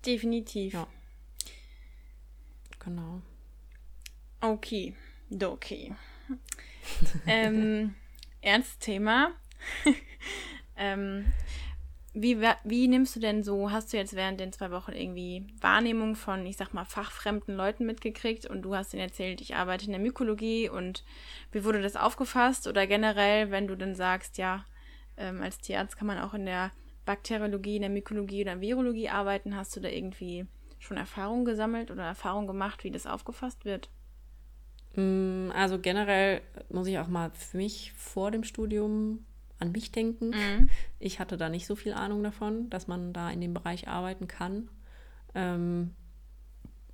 Definitiv. 0.05 0.73
Ja. 0.73 0.87
Genau. 2.79 3.21
Okay, 4.41 4.93
okay. 5.43 5.95
ähm, 7.27 7.95
ernstes 8.41 8.79
Thema. 8.79 9.31
ähm, 10.77 11.25
wie, 12.17 12.41
wie 12.63 12.87
nimmst 12.87 13.15
du 13.17 13.19
denn 13.19 13.43
so, 13.43 13.71
hast 13.71 13.91
du 13.91 13.97
jetzt 13.97 14.15
während 14.15 14.39
den 14.39 14.53
zwei 14.53 14.71
Wochen 14.71 14.93
irgendwie 14.93 15.47
Wahrnehmung 15.59 16.15
von, 16.15 16.45
ich 16.45 16.55
sag 16.55 16.73
mal, 16.73 16.85
fachfremden 16.85 17.57
Leuten 17.57 17.85
mitgekriegt 17.85 18.45
und 18.45 18.61
du 18.61 18.73
hast 18.73 18.93
ihnen 18.93 19.03
erzählt, 19.03 19.41
ich 19.41 19.55
arbeite 19.55 19.85
in 19.85 19.91
der 19.91 19.99
Mykologie 19.99 20.69
und 20.69 21.03
wie 21.51 21.65
wurde 21.65 21.81
das 21.81 21.97
aufgefasst? 21.97 22.67
Oder 22.67 22.87
generell, 22.87 23.51
wenn 23.51 23.67
du 23.67 23.75
dann 23.75 23.95
sagst, 23.95 24.37
ja, 24.37 24.65
ähm, 25.17 25.41
als 25.41 25.57
Tierarzt 25.57 25.97
kann 25.97 26.07
man 26.07 26.19
auch 26.19 26.33
in 26.33 26.45
der 26.45 26.71
Bakteriologie, 27.05 27.75
in 27.75 27.81
der 27.81 27.91
Mykologie 27.91 28.43
oder 28.43 28.61
Virologie 28.61 29.09
arbeiten, 29.09 29.57
hast 29.57 29.75
du 29.75 29.81
da 29.81 29.89
irgendwie 29.89 30.45
schon 30.79 30.95
Erfahrung 30.95 31.43
gesammelt 31.43 31.91
oder 31.91 32.03
Erfahrung 32.03 32.47
gemacht, 32.47 32.85
wie 32.85 32.91
das 32.91 33.07
aufgefasst 33.07 33.65
wird? 33.65 33.89
Mm, 34.95 35.51
also 35.51 35.79
generell 35.79 36.41
muss 36.69 36.87
ich 36.87 36.97
auch 36.99 37.07
mal 37.07 37.31
für 37.31 37.57
mich 37.57 37.93
vor 37.93 38.31
dem 38.31 38.43
Studium 38.43 39.25
an 39.59 39.71
mich 39.71 39.91
denken. 39.91 40.29
Mhm. 40.29 40.69
Ich 40.99 41.19
hatte 41.19 41.37
da 41.37 41.49
nicht 41.49 41.65
so 41.65 41.75
viel 41.75 41.93
Ahnung 41.93 42.23
davon, 42.23 42.69
dass 42.69 42.87
man 42.87 43.13
da 43.13 43.29
in 43.29 43.41
dem 43.41 43.53
Bereich 43.53 43.87
arbeiten 43.87 44.27
kann. 44.27 44.69
Ähm, 45.33 45.95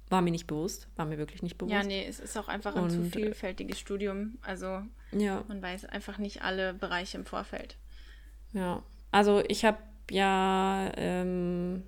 war 0.10 0.22
mir 0.22 0.32
nicht 0.32 0.48
bewusst, 0.48 0.88
war 0.96 1.06
mir 1.06 1.18
wirklich 1.18 1.42
nicht 1.42 1.58
bewusst. 1.58 1.74
Ja, 1.74 1.84
nee, 1.84 2.06
es 2.06 2.20
ist 2.20 2.38
auch 2.38 2.50
einfach 2.50 2.76
ein 2.76 2.84
Und, 2.84 2.92
zu 2.92 3.04
vielfältiges 3.06 3.80
Studium. 3.80 4.38
Also 4.42 4.82
ja. 5.12 5.44
man 5.48 5.62
weiß 5.62 5.86
einfach 5.86 6.18
nicht 6.18 6.42
alle 6.42 6.74
Bereiche 6.74 7.18
im 7.18 7.26
Vorfeld. 7.26 7.78
Ja, 8.52 8.84
also 9.12 9.42
ich 9.48 9.64
habe 9.64 9.78
ja 10.10 10.92
ähm, 10.98 11.84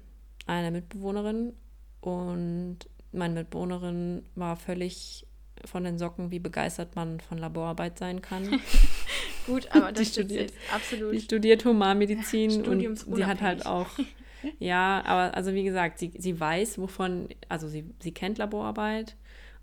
eine 0.46 0.72
Mitbewohnerin 0.72 1.54
und 2.00 2.80
meine 3.12 3.34
Mitbewohnerin 3.42 4.24
war 4.36 4.56
völlig 4.56 5.28
von 5.66 5.84
den 5.84 5.98
Socken, 5.98 6.32
wie 6.32 6.40
begeistert 6.40 6.96
man 6.96 7.20
von 7.20 7.38
Laborarbeit 7.38 7.98
sein 7.98 8.22
kann. 8.22 8.60
Gut, 9.46 9.68
aber 9.72 9.92
das 9.92 10.04
die 10.04 10.06
studiert 10.06 10.54
absolut. 10.74 11.14
Die 11.14 11.20
studiert 11.20 11.66
Humanmedizin 11.66 12.66
und 12.66 12.98
sie 12.98 13.26
hat 13.26 13.42
halt 13.42 13.66
auch, 13.66 13.88
ja, 14.60 15.04
aber 15.06 15.36
also 15.36 15.54
wie 15.54 15.64
gesagt, 15.64 16.00
sie, 16.00 16.14
sie 16.18 16.40
weiß, 16.40 16.78
wovon, 16.78 17.30
also 17.50 17.68
sie, 17.68 17.86
sie 18.00 18.14
kennt 18.14 18.38
Laborarbeit 18.38 19.16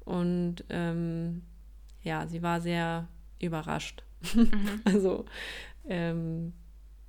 und 0.04 0.64
ähm, 0.68 1.42
ja, 2.02 2.26
sie 2.26 2.42
war 2.42 2.60
sehr 2.60 3.08
überrascht. 3.40 4.02
Mhm. 4.34 4.50
also 4.84 5.24
ähm, 5.88 6.52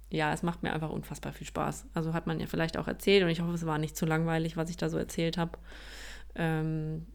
ja, 0.10 0.34
es 0.34 0.44
macht 0.44 0.62
mir 0.62 0.74
einfach 0.74 0.90
unfassbar 0.90 1.32
viel 1.32 1.48
Spaß. 1.48 1.86
Also 1.94 2.14
hat 2.14 2.28
man 2.28 2.40
ja 2.40 2.46
vielleicht 2.46 2.78
auch 2.78 2.88
erzählt 2.88 3.24
und 3.24 3.30
ich 3.30 3.40
hoffe, 3.40 3.54
es 3.54 3.66
war 3.66 3.78
nicht 3.78 3.96
zu 3.96 4.06
langweilig, 4.06 4.58
was 4.58 4.70
ich 4.70 4.78
da 4.78 4.90
so 4.90 4.98
erzählt 4.98 5.38
habe. 5.38 5.58
Ähm, 6.36 7.06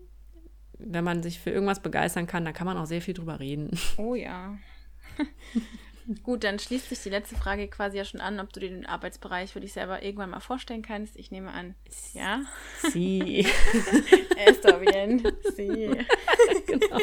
wenn 0.79 1.05
man 1.05 1.23
sich 1.23 1.39
für 1.39 1.51
irgendwas 1.51 1.81
begeistern 1.81 2.27
kann, 2.27 2.45
dann 2.45 2.55
kann 2.55 2.67
man 2.67 2.77
auch 2.77 2.87
sehr 2.87 3.03
viel 3.03 3.15
drüber 3.15 3.41
reden. 3.41 3.71
Oh 3.99 4.15
ja. 4.15 4.59
Gut, 6.23 6.45
dann 6.45 6.59
schließt 6.59 6.89
sich 6.89 7.03
die 7.03 7.09
letzte 7.09 7.35
Frage 7.35 7.67
quasi 7.67 7.97
ja 7.97 8.05
schon 8.05 8.21
an, 8.21 8.39
ob 8.39 8.53
du 8.53 8.61
dir 8.61 8.69
den 8.69 8.87
Arbeitsbereich 8.87 9.53
für 9.53 9.61
dich 9.61 9.73
selber 9.73 10.05
irgendwann 10.05 10.31
mal 10.31 10.41
vorstellen 10.41 10.83
kannst. 10.83 11.17
Ich 11.17 11.33
nehme 11.33 11.51
an, 11.51 11.75
ja. 12.13 12.43
Sie. 12.93 13.45
Está 14.47 14.77
bien. 14.77 15.23
Sie. 15.57 15.91
genau. 16.67 17.01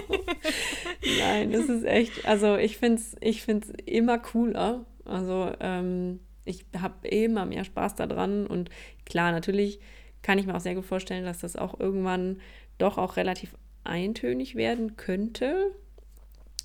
Nein, 1.19 1.51
das 1.51 1.67
ist 1.67 1.83
echt, 1.83 2.25
also 2.25 2.55
ich 2.55 2.77
finde 2.77 3.01
es 3.01 3.15
ich 3.19 3.43
find's 3.43 3.69
immer 3.85 4.19
cooler, 4.19 4.85
also 5.03 5.51
ähm, 5.59 6.21
ich 6.45 6.65
habe 6.79 7.07
immer 7.07 7.45
mehr 7.45 7.65
Spaß 7.65 7.95
daran 7.95 8.47
und 8.47 8.69
klar, 9.05 9.33
natürlich 9.33 9.79
kann 10.21 10.37
ich 10.37 10.45
mir 10.45 10.55
auch 10.55 10.61
sehr 10.61 10.75
gut 10.75 10.85
vorstellen, 10.85 11.25
dass 11.25 11.39
das 11.39 11.57
auch 11.57 11.77
irgendwann 11.79 12.39
doch 12.77 12.97
auch 12.97 13.17
relativ 13.17 13.55
eintönig 13.83 14.55
werden 14.55 14.97
könnte, 14.97 15.71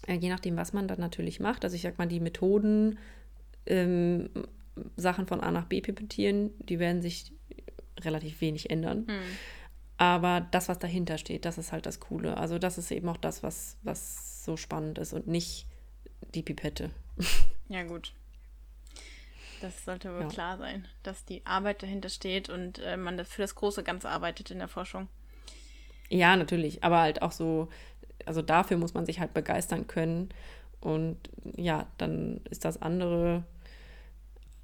je 0.07 0.29
nachdem, 0.29 0.57
was 0.57 0.73
man 0.73 0.89
dann 0.89 1.01
natürlich 1.01 1.41
macht. 1.41 1.65
Also 1.65 1.77
ich 1.77 1.83
sag 1.83 1.99
mal, 1.99 2.07
die 2.07 2.21
Methoden, 2.21 2.99
ähm, 3.67 4.31
Sachen 4.97 5.27
von 5.27 5.41
A 5.41 5.51
nach 5.51 5.67
B 5.67 5.81
pipettieren, 5.81 6.51
die 6.59 6.79
werden 6.79 7.03
sich 7.03 7.33
relativ 8.01 8.41
wenig 8.41 8.71
ändern. 8.71 9.07
Hm. 9.07 9.21
Aber 9.97 10.47
das, 10.53 10.69
was 10.69 10.79
dahinter 10.79 11.19
steht, 11.19 11.45
das 11.45 11.59
ist 11.59 11.73
halt 11.73 11.85
das 11.85 11.99
Coole. 11.99 12.37
Also 12.37 12.59
das 12.59 12.79
ist 12.79 12.93
eben 12.93 13.09
auch 13.09 13.17
das, 13.17 13.43
was, 13.43 13.77
was 13.83 14.45
so 14.45 14.57
spannend 14.57 14.99
ist 14.99 15.13
und 15.13 15.27
nicht 15.27 15.67
die 16.35 16.43
Pipette. 16.43 16.91
Ja, 17.71 17.83
gut. 17.83 18.15
Das 19.61 19.85
sollte 19.85 20.11
wohl 20.15 20.23
ja. 20.23 20.29
klar 20.29 20.57
sein, 20.57 20.89
dass 21.03 21.27
die 21.27 21.45
Arbeit 21.45 21.83
dahinter 21.83 22.09
steht 22.09 22.49
und 22.49 22.79
äh, 22.79 22.97
man 22.97 23.23
für 23.27 23.43
das 23.43 23.55
große 23.55 23.83
Ganze 23.83 24.09
arbeitet 24.09 24.51
in 24.51 24.59
der 24.59 24.69
Forschung. 24.69 25.07
Ja, 26.11 26.37
natürlich, 26.37 26.83
aber 26.83 27.01
halt 27.01 27.23
auch 27.23 27.33
so, 27.33 27.69
also 28.27 28.43
dafür 28.43 28.77
muss 28.77 28.95
man 28.95 29.07
sich 29.07 29.21
halt 29.21 29.35
begeistern 29.35 29.87
können. 29.87 30.31
Und 30.81 31.17
ja, 31.57 31.87
dann 31.99 32.41
ist 32.51 32.65
das 32.65 32.81
andere, 32.81 33.45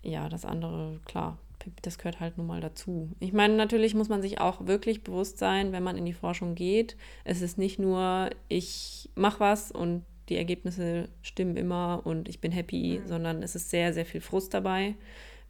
ja, 0.03 0.29
das 0.29 0.45
andere, 0.45 1.01
klar, 1.05 1.39
das 1.83 1.99
gehört 1.99 2.21
halt 2.21 2.39
nun 2.39 2.47
mal 2.47 2.61
dazu. 2.61 3.11
Ich 3.21 3.33
meine, 3.33 3.55
natürlich 3.55 3.95
muss 3.95 4.09
man 4.09 4.23
sich 4.23 4.41
auch 4.41 4.67
wirklich 4.67 5.03
bewusst 5.03 5.39
sein, 5.39 5.73
wenn 5.73 5.83
man 5.83 5.97
in 5.97 6.05
die 6.05 6.13
Forschung 6.13 6.55
geht. 6.55 6.97
Es 7.25 7.43
ist 7.43 7.59
nicht 7.59 7.79
nur, 7.79 8.31
ich 8.49 9.11
mache 9.15 9.41
was 9.41 9.71
und 9.71 10.05
die 10.29 10.37
Ergebnisse 10.37 11.09
stimmen 11.23 11.57
immer 11.57 12.03
und 12.05 12.29
ich 12.29 12.41
bin 12.41 12.53
happy, 12.53 13.01
mhm. 13.03 13.09
sondern 13.09 13.43
es 13.43 13.55
ist 13.55 13.71
sehr, 13.71 13.93
sehr 13.93 14.07
viel 14.07 14.21
Frust 14.21 14.55
dabei, 14.55 14.95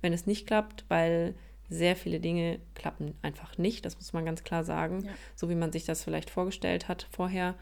wenn 0.02 0.12
es 0.12 0.26
nicht 0.26 0.46
klappt, 0.46 0.84
weil 0.88 1.34
sehr 1.74 1.96
viele 1.96 2.20
Dinge 2.20 2.60
klappen 2.74 3.14
einfach 3.22 3.58
nicht, 3.58 3.84
das 3.84 3.96
muss 3.96 4.12
man 4.12 4.24
ganz 4.24 4.44
klar 4.44 4.64
sagen, 4.64 5.04
ja. 5.04 5.10
so 5.34 5.48
wie 5.48 5.54
man 5.54 5.72
sich 5.72 5.84
das 5.84 6.04
vielleicht 6.04 6.30
vorgestellt 6.30 6.88
hat 6.88 7.06
vorher. 7.10 7.54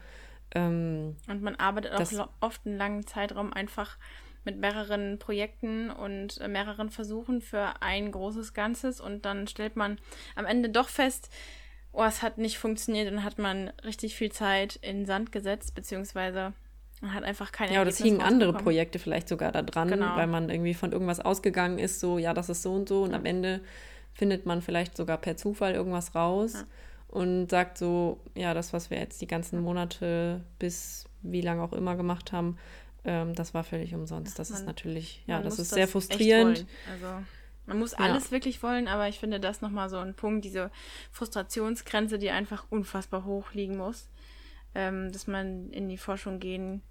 Ähm, 0.55 1.15
und 1.27 1.41
man 1.41 1.55
arbeitet 1.55 1.93
auch 1.93 2.29
oft 2.39 2.65
einen 2.65 2.77
langen 2.77 3.07
Zeitraum 3.07 3.51
einfach 3.51 3.97
mit 4.45 4.59
mehreren 4.59 5.19
Projekten 5.19 5.89
und 5.89 6.39
äh, 6.41 6.47
mehreren 6.47 6.89
Versuchen 6.89 7.41
für 7.41 7.81
ein 7.81 8.11
großes 8.11 8.53
Ganzes 8.53 8.99
und 8.99 9.25
dann 9.25 9.47
stellt 9.47 9.75
man 9.75 9.97
am 10.35 10.45
Ende 10.45 10.69
doch 10.69 10.89
fest, 10.89 11.29
oh, 11.91 12.03
es 12.03 12.21
hat 12.21 12.37
nicht 12.37 12.57
funktioniert 12.57 13.11
und 13.11 13.23
hat 13.23 13.39
man 13.39 13.69
richtig 13.85 14.15
viel 14.15 14.31
Zeit 14.31 14.75
in 14.77 15.05
Sand 15.05 15.31
gesetzt, 15.31 15.75
beziehungsweise 15.75 16.53
man 17.01 17.13
hat 17.13 17.23
einfach 17.23 17.51
keine 17.51 17.73
Ja, 17.73 17.81
oder 17.81 17.89
es 17.89 17.97
hingen 17.97 18.21
andere 18.21 18.53
Projekte 18.53 18.99
vielleicht 18.99 19.27
sogar 19.27 19.51
da 19.51 19.61
dran, 19.61 19.89
genau. 19.89 20.15
weil 20.15 20.27
man 20.27 20.49
irgendwie 20.49 20.73
von 20.73 20.91
irgendwas 20.91 21.19
ausgegangen 21.19 21.79
ist, 21.79 21.99
so, 21.99 22.17
ja, 22.17 22.33
das 22.33 22.49
ist 22.49 22.63
so 22.63 22.73
und 22.73 22.89
so 22.89 23.03
und 23.03 23.11
ja. 23.11 23.17
am 23.17 23.25
Ende 23.25 23.61
findet 24.13 24.45
man 24.45 24.61
vielleicht 24.61 24.95
sogar 24.95 25.17
per 25.17 25.37
Zufall 25.37 25.73
irgendwas 25.73 26.15
raus 26.15 26.53
ja. 26.53 26.65
und 27.07 27.49
sagt 27.49 27.77
so, 27.77 28.19
ja, 28.35 28.53
das, 28.53 28.73
was 28.73 28.89
wir 28.89 28.99
jetzt 28.99 29.21
die 29.21 29.27
ganzen 29.27 29.59
Monate 29.59 30.43
bis 30.59 31.05
wie 31.21 31.41
lange 31.41 31.63
auch 31.63 31.73
immer 31.73 31.95
gemacht 31.95 32.31
haben, 32.31 32.57
ähm, 33.05 33.33
das 33.35 33.53
war 33.53 33.63
völlig 33.63 33.93
umsonst. 33.93 34.37
Das 34.39 34.49
man, 34.49 34.59
ist 34.59 34.65
natürlich, 34.65 35.23
ja, 35.25 35.41
das 35.41 35.59
ist 35.59 35.71
sehr 35.71 35.87
frustrierend. 35.87 36.65
Also 36.91 37.23
man 37.65 37.79
muss 37.79 37.93
alles 37.93 38.25
ja. 38.25 38.31
wirklich 38.31 38.61
wollen, 38.61 38.87
aber 38.87 39.07
ich 39.07 39.19
finde 39.19 39.39
das 39.39 39.61
nochmal 39.61 39.89
so 39.89 39.97
ein 39.97 40.15
Punkt, 40.15 40.43
diese 40.45 40.69
Frustrationsgrenze, 41.11 42.19
die 42.19 42.29
einfach 42.29 42.65
unfassbar 42.69 43.25
hoch 43.25 43.53
liegen 43.53 43.77
muss, 43.77 44.09
ähm, 44.75 45.11
dass 45.11 45.27
man 45.27 45.69
in 45.71 45.87
die 45.87 45.97
Forschung 45.97 46.39
gehen 46.39 46.81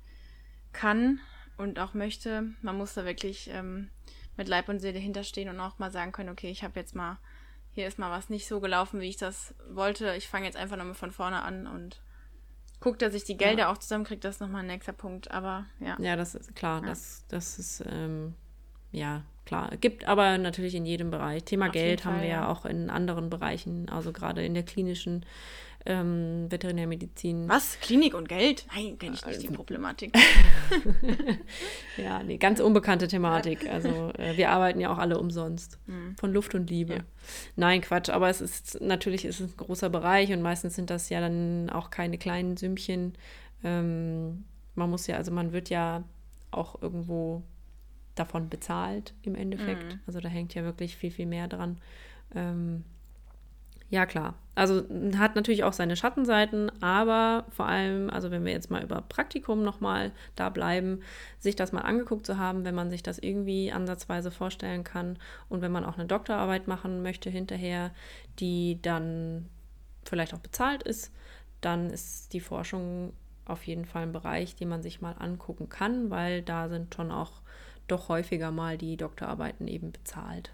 kann 0.73 1.21
und 1.59 1.79
auch 1.79 1.93
möchte. 1.93 2.45
Man 2.63 2.79
muss 2.79 2.95
da 2.95 3.05
wirklich 3.05 3.51
ähm, 3.53 3.91
mit 4.37 4.49
Leib 4.49 4.69
und 4.69 4.79
Seele 4.79 4.99
hinterstehen 4.99 5.49
und 5.49 5.61
auch 5.61 5.79
mal 5.79 5.91
sagen 5.91 6.13
können, 6.13 6.31
okay, 6.31 6.51
ich 6.51 6.65
habe 6.65 6.79
jetzt 6.79 6.95
mal, 6.95 7.19
hier 7.73 7.87
ist 7.87 7.99
mal 7.99 8.11
was 8.11 8.31
nicht 8.31 8.47
so 8.47 8.61
gelaufen, 8.61 9.01
wie 9.01 9.09
ich 9.09 9.17
das 9.17 9.55
wollte. 9.71 10.15
Ich 10.17 10.29
fange 10.29 10.47
jetzt 10.47 10.57
einfach 10.57 10.77
nochmal 10.77 10.95
von 10.95 11.11
vorne 11.11 11.43
an 11.43 11.67
und 11.67 12.01
guckt, 12.81 13.03
dass 13.03 13.15
ich 13.15 13.25
die 13.25 13.37
Gelder 13.37 13.63
ja. 13.63 13.73
auch 13.73 13.79
zusammenkriege, 13.79 14.21
das 14.21 14.37
ist 14.37 14.41
nochmal 14.41 14.61
ein 14.63 14.67
nächster 14.67 14.93
Punkt. 14.93 15.31
Aber 15.31 15.67
ja. 15.81 15.97
Ja, 15.99 16.17
das 16.17 16.35
ist 16.35 16.55
klar. 16.55 16.81
Ja. 16.83 16.89
Das, 16.89 17.25
das 17.29 17.59
ist 17.59 17.85
ähm, 17.87 18.35
ja 18.91 19.23
klar. 19.47 19.71
Gibt 19.77 20.07
aber 20.07 20.39
natürlich 20.39 20.75
in 20.75 20.85
jedem 20.85 21.11
Bereich. 21.11 21.45
Thema 21.45 21.67
Auf 21.67 21.73
Geld 21.73 22.05
haben 22.05 22.17
Fall, 22.17 22.23
wir 22.23 22.31
ja 22.31 22.49
auch 22.49 22.65
in 22.67 22.91
anderen 22.91 23.31
Bereichen, 23.31 23.89
also 23.89 24.13
gerade 24.13 24.45
in 24.45 24.55
der 24.55 24.65
klinischen 24.65 25.25
ähm, 25.87 26.47
Veterinärmedizin. 26.51 27.49
Was? 27.49 27.79
Klinik 27.81 28.15
und 28.15 28.29
Geld? 28.29 28.67
Nein, 28.75 28.99
kenne 28.99 29.15
ich 29.15 29.25
nicht 29.25 29.37
also, 29.37 29.49
die 29.49 29.55
Problematik. 29.55 30.17
ja, 31.97 32.23
nee, 32.23 32.39
ganz 32.39 32.61
unbekannte 32.61 33.09
Thematik. 33.09 33.69
Also 33.69 34.13
äh, 34.19 34.37
wir 34.37 34.51
arbeiten 34.51 34.81
ja 34.81 34.93
auch 34.93 34.99
alle 34.99 35.19
umsonst. 35.19 35.79
Mhm. 35.87 36.17
Von 36.19 36.33
Luft 36.33 36.55
und 36.55 36.71
Liebe. 36.71 36.95
Ja. 36.95 37.05
Nein, 37.57 37.81
Quatsch, 37.81 38.11
aber 38.11 38.29
es 38.29 38.41
ist 38.41 38.81
natürlich 38.81 39.25
ist 39.25 39.41
es 39.41 39.53
ein 39.53 39.57
großer 39.57 39.91
Bereich 39.91 40.33
und 40.33 40.43
meistens 40.43 40.77
sind 40.77 40.91
das 40.91 41.09
ja 41.09 41.21
dann 41.21 41.71
auch 41.71 41.91
keine 41.91 42.19
kleinen 42.19 42.57
Sümmchen. 42.57 43.15
Ähm, 43.65 44.45
man 44.75 44.91
muss 44.91 45.07
ja, 45.07 45.17
also 45.17 45.33
man 45.33 45.53
wird 45.53 45.69
ja 45.71 46.05
auch 46.51 46.81
irgendwo 46.81 47.43
davon 48.15 48.49
bezahlt 48.49 49.15
im 49.23 49.35
Endeffekt. 49.35 49.95
Mhm. 49.95 50.01
Also 50.07 50.21
da 50.21 50.29
hängt 50.29 50.55
ja 50.55 50.65
wirklich 50.65 50.97
viel, 50.97 51.11
viel 51.11 51.27
mehr 51.27 51.49
dran. 51.49 51.79
Ähm, 52.35 52.85
ja, 53.93 54.07
klar. 54.07 54.37
Also 54.55 54.85
hat 55.19 55.37
natürlich 55.37 55.65
auch 55.65 55.75
seine 55.75 55.97
Schattenseiten, 55.97 56.73
aber 56.83 57.45
vor 57.51 57.67
allem, 57.67 58.09
also 58.09 58.31
wenn 58.31 58.43
wir 58.43 58.53
jetzt 58.53 58.71
mal 58.71 58.83
über 58.83 59.03
Praktikum 59.03 59.63
nochmal 59.63 60.13
da 60.35 60.49
bleiben, 60.49 61.03
sich 61.39 61.57
das 61.57 61.73
mal 61.73 61.83
angeguckt 61.83 62.25
zu 62.25 62.39
haben, 62.39 62.65
wenn 62.65 62.75
man 62.75 62.89
sich 62.89 63.03
das 63.03 63.19
irgendwie 63.19 63.71
ansatzweise 63.71 64.31
vorstellen 64.31 64.83
kann 64.83 65.19
und 65.51 65.61
wenn 65.61 65.73
man 65.73 65.85
auch 65.85 65.99
eine 65.99 66.07
Doktorarbeit 66.07 66.69
machen 66.69 67.03
möchte 67.03 67.29
hinterher, 67.29 67.91
die 68.39 68.81
dann 68.81 69.51
vielleicht 70.05 70.33
auch 70.33 70.39
bezahlt 70.41 70.83
ist, 70.85 71.13
dann 71.61 71.91
ist 71.91 72.33
die 72.33 72.41
Forschung 72.41 73.13
auf 73.45 73.67
jeden 73.67 73.85
Fall 73.85 74.05
ein 74.05 74.13
Bereich, 74.13 74.57
den 74.57 74.71
man 74.71 74.83
sich 74.83 75.03
mal 75.03 75.17
angucken 75.19 75.69
kann, 75.69 76.09
weil 76.09 76.41
da 76.41 76.71
sind 76.71 76.95
schon 76.95 77.11
auch 77.11 77.43
doch 77.89 78.09
häufiger 78.09 78.51
mal 78.53 78.79
die 78.79 78.97
Doktorarbeiten 78.97 79.69
eben 79.69 79.93
bezahlt. 79.93 80.51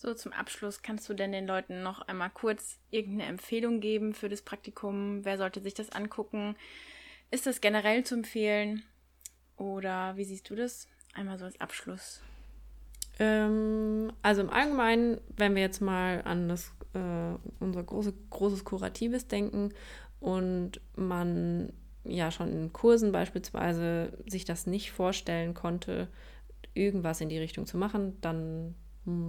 So, 0.00 0.14
zum 0.14 0.32
Abschluss 0.32 0.82
kannst 0.82 1.08
du 1.08 1.14
denn 1.14 1.32
den 1.32 1.48
Leuten 1.48 1.82
noch 1.82 2.02
einmal 2.02 2.30
kurz 2.30 2.78
irgendeine 2.92 3.28
Empfehlung 3.28 3.80
geben 3.80 4.14
für 4.14 4.28
das 4.28 4.42
Praktikum? 4.42 5.24
Wer 5.24 5.38
sollte 5.38 5.60
sich 5.60 5.74
das 5.74 5.90
angucken? 5.90 6.54
Ist 7.32 7.46
das 7.46 7.60
generell 7.60 8.04
zu 8.04 8.14
empfehlen? 8.14 8.84
Oder 9.56 10.16
wie 10.16 10.22
siehst 10.22 10.48
du 10.50 10.54
das? 10.54 10.86
Einmal 11.14 11.36
so 11.36 11.46
als 11.46 11.60
Abschluss. 11.60 12.22
Ähm, 13.18 14.12
also 14.22 14.40
im 14.40 14.50
Allgemeinen, 14.50 15.20
wenn 15.36 15.56
wir 15.56 15.62
jetzt 15.62 15.80
mal 15.80 16.22
an 16.22 16.48
das 16.48 16.72
äh, 16.94 17.34
unser 17.58 17.82
große, 17.82 18.14
großes 18.30 18.64
Kuratives 18.64 19.26
denken 19.26 19.70
und 20.20 20.80
man 20.94 21.72
ja 22.04 22.30
schon 22.30 22.52
in 22.52 22.72
Kursen 22.72 23.10
beispielsweise 23.10 24.16
sich 24.28 24.44
das 24.44 24.68
nicht 24.68 24.92
vorstellen 24.92 25.54
konnte, 25.54 26.06
irgendwas 26.74 27.20
in 27.20 27.28
die 27.28 27.38
Richtung 27.38 27.66
zu 27.66 27.76
machen, 27.76 28.16
dann 28.20 28.76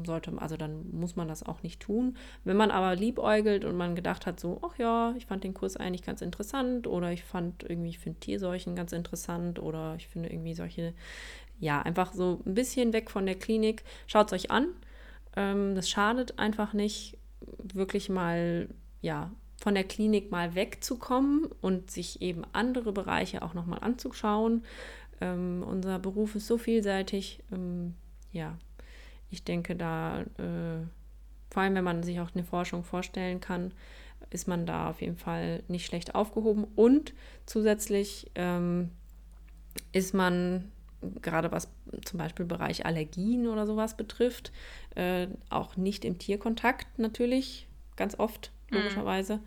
sollte, 0.05 0.34
also 0.38 0.58
dann 0.58 0.89
muss 0.91 1.15
man 1.15 1.27
das 1.27 1.43
auch 1.43 1.63
nicht 1.63 1.79
tun. 1.79 2.17
Wenn 2.43 2.58
man 2.58 2.71
aber 2.71 2.95
liebäugelt 2.95 3.63
und 3.65 3.77
man 3.77 3.95
gedacht 3.95 4.25
hat, 4.25 4.39
so, 4.39 4.60
ach 4.62 4.77
ja, 4.77 5.13
ich 5.17 5.25
fand 5.25 5.43
den 5.43 5.53
Kurs 5.53 5.77
eigentlich 5.77 6.03
ganz 6.03 6.21
interessant 6.21 6.88
oder 6.88 7.12
ich 7.12 7.23
fand 7.23 7.63
irgendwie, 7.63 7.89
ich 7.89 7.99
finde 7.99 8.19
Tierseuchen 8.19 8.75
ganz 8.75 8.91
interessant 8.91 9.60
oder 9.60 9.95
ich 9.95 10.08
finde 10.08 10.29
irgendwie 10.29 10.53
solche, 10.53 10.93
ja, 11.60 11.82
einfach 11.82 12.13
so 12.13 12.41
ein 12.45 12.55
bisschen 12.55 12.93
weg 12.93 13.10
von 13.10 13.25
der 13.25 13.36
Klinik, 13.36 13.84
schaut 14.08 14.27
es 14.27 14.34
euch 14.34 14.51
an. 14.51 14.67
Ähm, 15.36 15.75
das 15.75 15.89
schadet 15.89 16.39
einfach 16.39 16.73
nicht, 16.73 17.17
wirklich 17.62 18.10
mal, 18.10 18.67
ja, 19.01 19.32
von 19.62 19.75
der 19.75 19.84
Klinik 19.84 20.32
mal 20.32 20.55
wegzukommen 20.55 21.47
und 21.62 21.91
sich 21.91 22.21
eben 22.21 22.43
andere 22.53 22.91
Bereiche 22.91 23.41
auch 23.41 23.53
nochmal 23.53 23.79
anzuschauen. 23.82 24.63
Ähm, 25.21 25.63
unser 25.67 25.99
Beruf 25.99 26.36
ist 26.36 26.47
so 26.47 26.58
vielseitig. 26.58 27.43
Ähm, 27.51 27.95
ja, 28.32 28.58
ich 29.30 29.44
denke, 29.44 29.76
da, 29.76 30.22
äh, 30.22 30.86
vor 31.50 31.63
allem 31.63 31.76
wenn 31.76 31.84
man 31.84 32.04
sich 32.04 32.20
auch 32.20 32.34
eine 32.34 32.44
Forschung 32.44 32.84
vorstellen 32.84 33.39
kann, 33.39 33.74
ist 34.30 34.48
man 34.48 34.65
da 34.65 34.89
auf 34.89 35.02
jeden 35.02 35.18
Fall 35.18 35.63
nicht 35.68 35.86
schlecht 35.86 36.15
aufgehoben. 36.15 36.65
Und 36.76 37.13
zusätzlich 37.46 38.30
ähm, 38.36 38.92
ist 39.92 40.13
man, 40.13 40.72
gerade 41.22 41.52
was 41.52 41.70
zum 42.06 42.20
Beispiel 42.20 42.46
Bereich 42.46 42.86
Allergien 42.86 43.48
oder 43.48 43.65
sowas 43.65 43.98
betrifft, 43.98 44.52
äh, 44.96 45.28
auch 45.50 45.78
nicht 45.78 46.06
im 46.06 46.20
Tierkontakt 46.20 47.00
natürlich, 47.00 47.68
ganz 47.96 48.18
oft, 48.20 48.52
mhm. 48.70 48.78
logischerweise. 48.78 49.38
Mhm. 49.38 49.44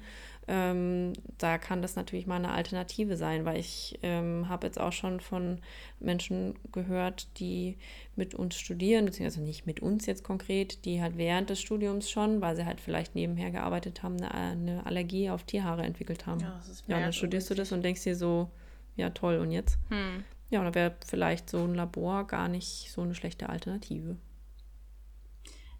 Ähm, 0.48 1.12
da 1.38 1.56
kann 1.56 1.82
das 1.82 1.94
natürlich 1.94 2.26
mal 2.26 2.36
eine 2.36 2.50
Alternative 2.50 3.16
sein, 3.16 3.44
weil 3.44 3.58
ich 3.58 3.98
ähm, 4.02 4.48
habe 4.48 4.66
jetzt 4.66 4.80
auch 4.80 4.92
schon 4.92 5.20
von 5.20 5.60
Menschen 6.00 6.58
gehört, 6.72 7.28
die 7.38 7.78
mit 8.16 8.34
uns 8.34 8.56
studieren, 8.56 9.04
beziehungsweise 9.04 9.42
nicht 9.42 9.66
mit 9.66 9.80
uns 9.80 10.06
jetzt 10.06 10.24
konkret, 10.24 10.84
die 10.84 11.00
halt 11.00 11.16
während 11.16 11.50
des 11.50 11.60
Studiums 11.60 12.10
schon, 12.10 12.40
weil 12.40 12.56
sie 12.56 12.66
halt 12.66 12.80
vielleicht 12.80 13.14
nebenher 13.14 13.50
gearbeitet 13.52 14.02
haben, 14.02 14.16
eine, 14.16 14.32
eine 14.32 14.86
Allergie 14.86 15.30
auf 15.30 15.44
Tierhaare 15.44 15.84
entwickelt 15.84 16.26
haben. 16.26 16.40
Ja, 16.40 16.56
das 16.58 16.68
ist 16.68 16.84
ja 16.88 16.96
und 16.96 17.02
dann 17.02 17.12
studierst 17.12 17.50
du 17.50 17.54
das 17.54 17.70
und 17.70 17.82
denkst 17.82 18.02
dir 18.02 18.16
so, 18.16 18.50
ja 18.96 19.10
toll, 19.10 19.38
und 19.38 19.52
jetzt? 19.52 19.78
Hm. 19.90 20.24
Ja, 20.50 20.58
und 20.58 20.66
da 20.66 20.74
wäre 20.74 20.96
vielleicht 21.06 21.48
so 21.48 21.64
ein 21.64 21.74
Labor 21.74 22.26
gar 22.26 22.48
nicht 22.48 22.90
so 22.92 23.00
eine 23.00 23.14
schlechte 23.14 23.48
Alternative. 23.48 24.16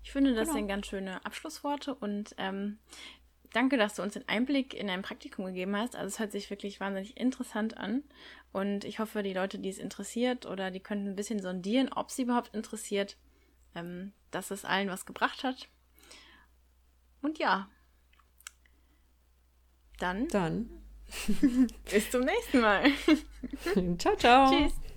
Ich 0.02 0.10
finde, 0.10 0.34
das 0.34 0.48
genau. 0.48 0.58
sind 0.58 0.68
ganz 0.68 0.86
schöne 0.86 1.24
Abschlussworte 1.24 1.94
und 1.94 2.34
ähm, 2.38 2.78
danke, 3.52 3.76
dass 3.76 3.94
du 3.94 4.02
uns 4.02 4.14
den 4.14 4.28
Einblick 4.28 4.74
in 4.74 4.86
dein 4.86 5.02
Praktikum 5.02 5.46
gegeben 5.46 5.76
hast. 5.76 5.96
Also 5.96 6.08
es 6.08 6.18
hört 6.18 6.32
sich 6.32 6.50
wirklich 6.50 6.80
wahnsinnig 6.80 7.16
interessant 7.16 7.76
an. 7.76 8.02
Und 8.52 8.84
ich 8.84 8.98
hoffe, 8.98 9.22
die 9.22 9.32
Leute, 9.32 9.58
die 9.58 9.68
es 9.68 9.78
interessiert 9.78 10.46
oder 10.46 10.70
die 10.70 10.80
könnten 10.80 11.08
ein 11.08 11.16
bisschen 11.16 11.40
sondieren, 11.40 11.90
ob 11.92 12.10
sie 12.10 12.22
überhaupt 12.22 12.54
interessiert, 12.54 13.16
ähm, 13.74 14.12
dass 14.30 14.50
es 14.50 14.64
allen 14.64 14.88
was 14.88 15.06
gebracht 15.06 15.44
hat. 15.44 15.68
Und 17.22 17.38
ja. 17.38 17.68
Dann. 19.98 20.28
Dann. 20.28 20.70
Bis 21.90 22.10
zum 22.10 22.22
nächsten 22.22 22.60
Mal. 22.60 22.90
ciao, 23.98 24.16
ciao. 24.16 24.50
Tschüss. 24.50 24.91